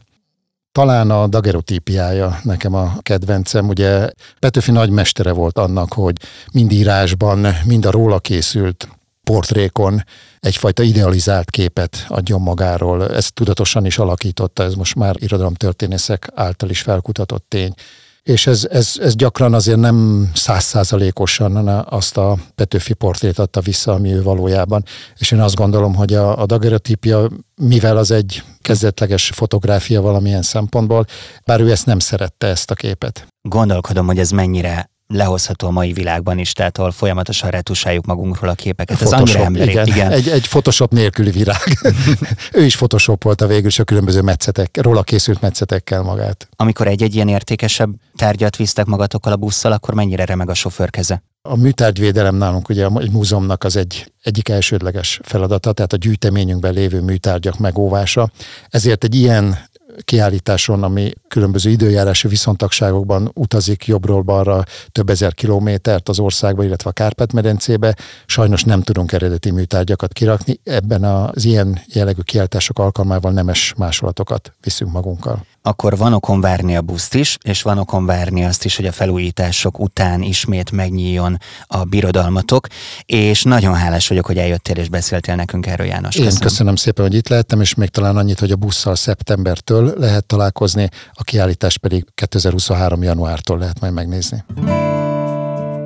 Talán 0.72 1.10
a 1.10 1.26
dagerotípiája 1.26 2.38
nekem 2.42 2.74
a 2.74 2.92
kedvencem. 3.00 3.68
Ugye 3.68 4.10
Petőfi 4.38 4.70
nagymestere 4.70 5.32
volt 5.32 5.58
annak, 5.58 5.92
hogy 5.92 6.16
mind 6.52 6.72
írásban, 6.72 7.46
mind 7.64 7.84
a 7.84 7.90
róla 7.90 8.18
készült 8.18 8.88
portrékon 9.22 10.04
egyfajta 10.40 10.82
idealizált 10.82 11.50
képet 11.50 12.04
adjon 12.08 12.40
magáról. 12.40 13.08
Ezt 13.08 13.34
tudatosan 13.34 13.86
is 13.86 13.98
alakította, 13.98 14.62
ez 14.62 14.74
most 14.74 14.94
már 14.94 15.14
irodalomtörténészek 15.18 16.28
által 16.34 16.70
is 16.70 16.80
felkutatott 16.80 17.44
tény 17.48 17.74
és 18.22 18.46
ez, 18.46 18.66
ez, 18.70 18.92
ez 19.00 19.14
gyakran 19.14 19.54
azért 19.54 19.78
nem 19.78 20.30
százszázalékosan 20.34 21.68
azt 21.68 22.16
a 22.16 22.36
Petőfi 22.54 22.94
portrét 22.94 23.38
adta 23.38 23.60
vissza, 23.60 23.92
ami 23.92 24.12
ő 24.12 24.22
valójában. 24.22 24.84
És 25.16 25.30
én 25.30 25.40
azt 25.40 25.54
gondolom, 25.54 25.94
hogy 25.94 26.14
a, 26.14 26.40
a 26.40 26.46
dagerotípia, 26.46 27.28
mivel 27.54 27.96
az 27.96 28.10
egy 28.10 28.42
kezdetleges 28.60 29.30
fotográfia 29.34 30.00
valamilyen 30.00 30.42
szempontból, 30.42 31.06
bár 31.44 31.60
ő 31.60 31.70
ezt 31.70 31.86
nem 31.86 31.98
szerette, 31.98 32.46
ezt 32.46 32.70
a 32.70 32.74
képet. 32.74 33.26
Gondolkodom, 33.48 34.06
hogy 34.06 34.18
ez 34.18 34.30
mennyire 34.30 34.91
lehozható 35.12 35.66
a 35.66 35.70
mai 35.70 35.92
világban 35.92 36.38
is, 36.38 36.52
tehát 36.52 36.78
ahol 36.78 36.90
folyamatosan 36.90 37.50
retusáljuk 37.50 38.06
magunkról 38.06 38.50
a 38.50 38.54
képeket. 38.54 39.00
Ez 39.00 39.08
Photoshop, 39.08 39.46
annyira 39.46 39.70
igen. 39.70 39.86
igen. 39.86 40.10
Egy, 40.10 40.28
egy 40.28 40.48
Photoshop 40.48 40.92
nélküli 40.92 41.30
virág. 41.30 41.78
ő 42.52 42.64
is 42.64 42.76
Photoshop 42.76 43.22
volt 43.22 43.40
a 43.40 43.46
végül 43.46 43.66
is 43.66 43.78
a 43.78 43.84
különböző 43.84 44.20
metszetek, 44.20 44.78
róla 44.82 45.02
készült 45.02 45.40
metszetekkel 45.40 46.02
magát. 46.02 46.48
Amikor 46.56 46.86
egy-egy 46.86 47.14
ilyen 47.14 47.28
értékesebb 47.28 47.90
tárgyat 48.16 48.56
visztek 48.56 48.86
magatokkal 48.86 49.32
a 49.32 49.36
busszal, 49.36 49.72
akkor 49.72 49.94
mennyire 49.94 50.24
remeg 50.24 50.50
a 50.50 50.54
sofőr 50.54 50.90
keze? 50.90 51.22
A 51.48 51.56
műtárgyvédelem 51.56 52.34
nálunk 52.34 52.68
ugye 52.68 52.88
egy 52.98 53.10
múzeumnak 53.10 53.64
az 53.64 53.76
egy, 53.76 54.12
egyik 54.22 54.48
elsődleges 54.48 55.20
feladata, 55.22 55.72
tehát 55.72 55.92
a 55.92 55.96
gyűjteményünkben 55.96 56.72
lévő 56.72 57.00
műtárgyak 57.00 57.58
megóvása. 57.58 58.30
Ezért 58.68 59.04
egy 59.04 59.14
ilyen 59.14 59.58
kiállításon, 60.00 60.82
ami 60.82 61.12
különböző 61.28 61.70
időjárási 61.70 62.28
viszontagságokban 62.28 63.30
utazik 63.34 63.86
jobbról 63.86 64.22
balra 64.22 64.64
több 64.92 65.10
ezer 65.10 65.34
kilométert 65.34 66.08
az 66.08 66.18
országba, 66.18 66.64
illetve 66.64 66.90
a 66.90 66.92
Kárpát-medencébe. 66.92 67.96
Sajnos 68.26 68.64
nem 68.64 68.82
tudunk 68.82 69.12
eredeti 69.12 69.50
műtárgyakat 69.50 70.12
kirakni. 70.12 70.60
Ebben 70.64 71.04
az 71.04 71.44
ilyen 71.44 71.80
jellegű 71.86 72.20
kiállítások 72.20 72.78
alkalmával 72.78 73.32
nemes 73.32 73.74
másolatokat 73.76 74.52
viszünk 74.60 74.92
magunkkal 74.92 75.44
akkor 75.62 75.96
van 75.96 76.12
okon 76.12 76.40
várni 76.40 76.76
a 76.76 76.82
buszt 76.82 77.14
is, 77.14 77.38
és 77.42 77.62
van 77.62 77.78
okon 77.78 78.06
várni 78.06 78.44
azt 78.44 78.64
is, 78.64 78.76
hogy 78.76 78.86
a 78.86 78.92
felújítások 78.92 79.78
után 79.78 80.22
ismét 80.22 80.70
megnyíljon 80.70 81.38
a 81.66 81.84
birodalmatok, 81.84 82.66
és 83.06 83.42
nagyon 83.42 83.74
hálás 83.74 84.08
vagyok, 84.08 84.26
hogy 84.26 84.38
eljöttél 84.38 84.76
és 84.76 84.88
beszéltél 84.88 85.34
nekünk 85.34 85.66
erről, 85.66 85.86
János. 85.86 86.14
Köszönöm. 86.14 86.32
Én 86.32 86.40
köszönöm 86.40 86.76
szépen, 86.76 87.04
hogy 87.04 87.14
itt 87.14 87.28
lehettem, 87.28 87.60
és 87.60 87.74
még 87.74 87.88
talán 87.88 88.16
annyit, 88.16 88.38
hogy 88.38 88.50
a 88.50 88.56
busszal 88.56 88.94
szeptembertől 88.94 89.94
lehet 89.98 90.24
találkozni, 90.24 90.88
a 91.12 91.22
kiállítás 91.22 91.78
pedig 91.78 92.04
2023. 92.14 93.02
januártól 93.02 93.58
lehet 93.58 93.80
majd 93.80 93.92
megnézni. 93.92 94.44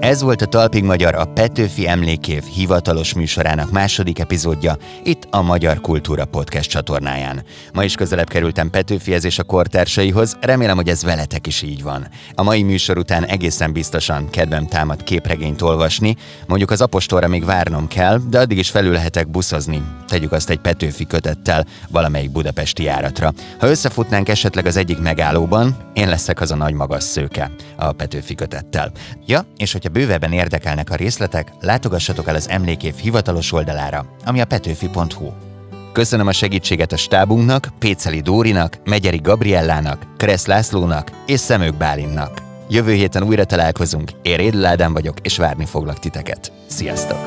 Ez 0.06 0.22
volt 0.22 0.42
a 0.42 0.46
Talpig 0.46 0.84
Magyar 0.84 1.14
a 1.14 1.24
Petőfi 1.24 1.88
Emlékév 1.88 2.42
hivatalos 2.44 3.14
műsorának 3.14 3.70
második 3.70 4.18
epizódja 4.18 4.76
itt 5.04 5.26
a 5.30 5.42
Magyar 5.42 5.80
Kultúra 5.80 6.24
Podcast 6.24 6.70
csatornáján. 6.70 7.44
Ma 7.72 7.84
is 7.84 7.94
közelebb 7.94 8.28
kerültem 8.28 8.70
Petőfihez 8.70 9.24
és 9.24 9.38
a 9.38 9.42
kortársaihoz, 9.42 10.36
remélem, 10.40 10.76
hogy 10.76 10.88
ez 10.88 11.02
veletek 11.02 11.46
is 11.46 11.62
így 11.62 11.82
van. 11.82 12.08
A 12.34 12.42
mai 12.42 12.62
műsor 12.62 12.98
után 12.98 13.24
egészen 13.24 13.72
biztosan 13.72 14.30
kedvem 14.30 14.66
támad 14.66 15.02
képregényt 15.02 15.62
olvasni, 15.62 16.16
mondjuk 16.46 16.70
az 16.70 16.80
apostolra 16.80 17.28
még 17.28 17.44
várnom 17.44 17.88
kell, 17.88 18.20
de 18.30 18.38
addig 18.38 18.58
is 18.58 18.70
felül 18.70 18.92
lehetek 18.92 19.30
buszozni. 19.30 19.82
Tegyük 20.06 20.32
azt 20.32 20.50
egy 20.50 20.60
Petőfi 20.60 21.06
kötettel 21.06 21.66
valamelyik 21.90 22.30
budapesti 22.30 22.82
járatra. 22.82 23.32
Ha 23.58 23.68
összefutnánk 23.68 24.28
esetleg 24.28 24.66
az 24.66 24.76
egyik 24.76 24.98
megállóban, 24.98 25.76
én 25.94 26.08
leszek 26.08 26.40
az 26.40 26.50
a 26.50 26.56
nagy 26.56 26.74
magas 26.74 27.02
szőke 27.02 27.50
a 27.76 27.92
Petőfi 27.92 28.34
kötettel. 28.34 28.92
Ja, 29.26 29.46
és 29.56 29.72
hogyha 29.72 29.94
bővebben 29.96 30.32
érdekelnek 30.32 30.90
a 30.90 30.94
részletek, 30.94 31.52
látogassatok 31.60 32.28
el 32.28 32.34
az 32.34 32.48
Emlékév 32.48 32.94
hivatalos 32.94 33.52
oldalára, 33.52 34.06
ami 34.24 34.40
a 34.40 34.44
petőfi.hu. 34.44 35.32
Köszönöm 35.92 36.26
a 36.26 36.32
segítséget 36.32 36.92
a 36.92 36.96
stábunknak, 36.96 37.68
Péceli 37.78 38.20
Dórinak, 38.20 38.78
Megyeri 38.84 39.20
Gabriellának, 39.22 40.06
Kressz 40.16 40.46
Lászlónak 40.46 41.10
és 41.26 41.40
Szemők 41.40 41.74
Bálinnak. 41.74 42.42
Jövő 42.68 42.92
héten 42.92 43.22
újra 43.22 43.44
találkozunk, 43.44 44.10
én 44.22 44.36
Rédl 44.36 44.64
Ádám 44.64 44.92
vagyok, 44.92 45.18
és 45.22 45.36
várni 45.36 45.64
foglak 45.64 45.98
titeket. 45.98 46.52
Sziasztok! 46.66 47.18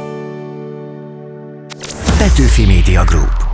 Petőfi 2.18 2.66
Media 2.66 3.04
Group 3.04 3.49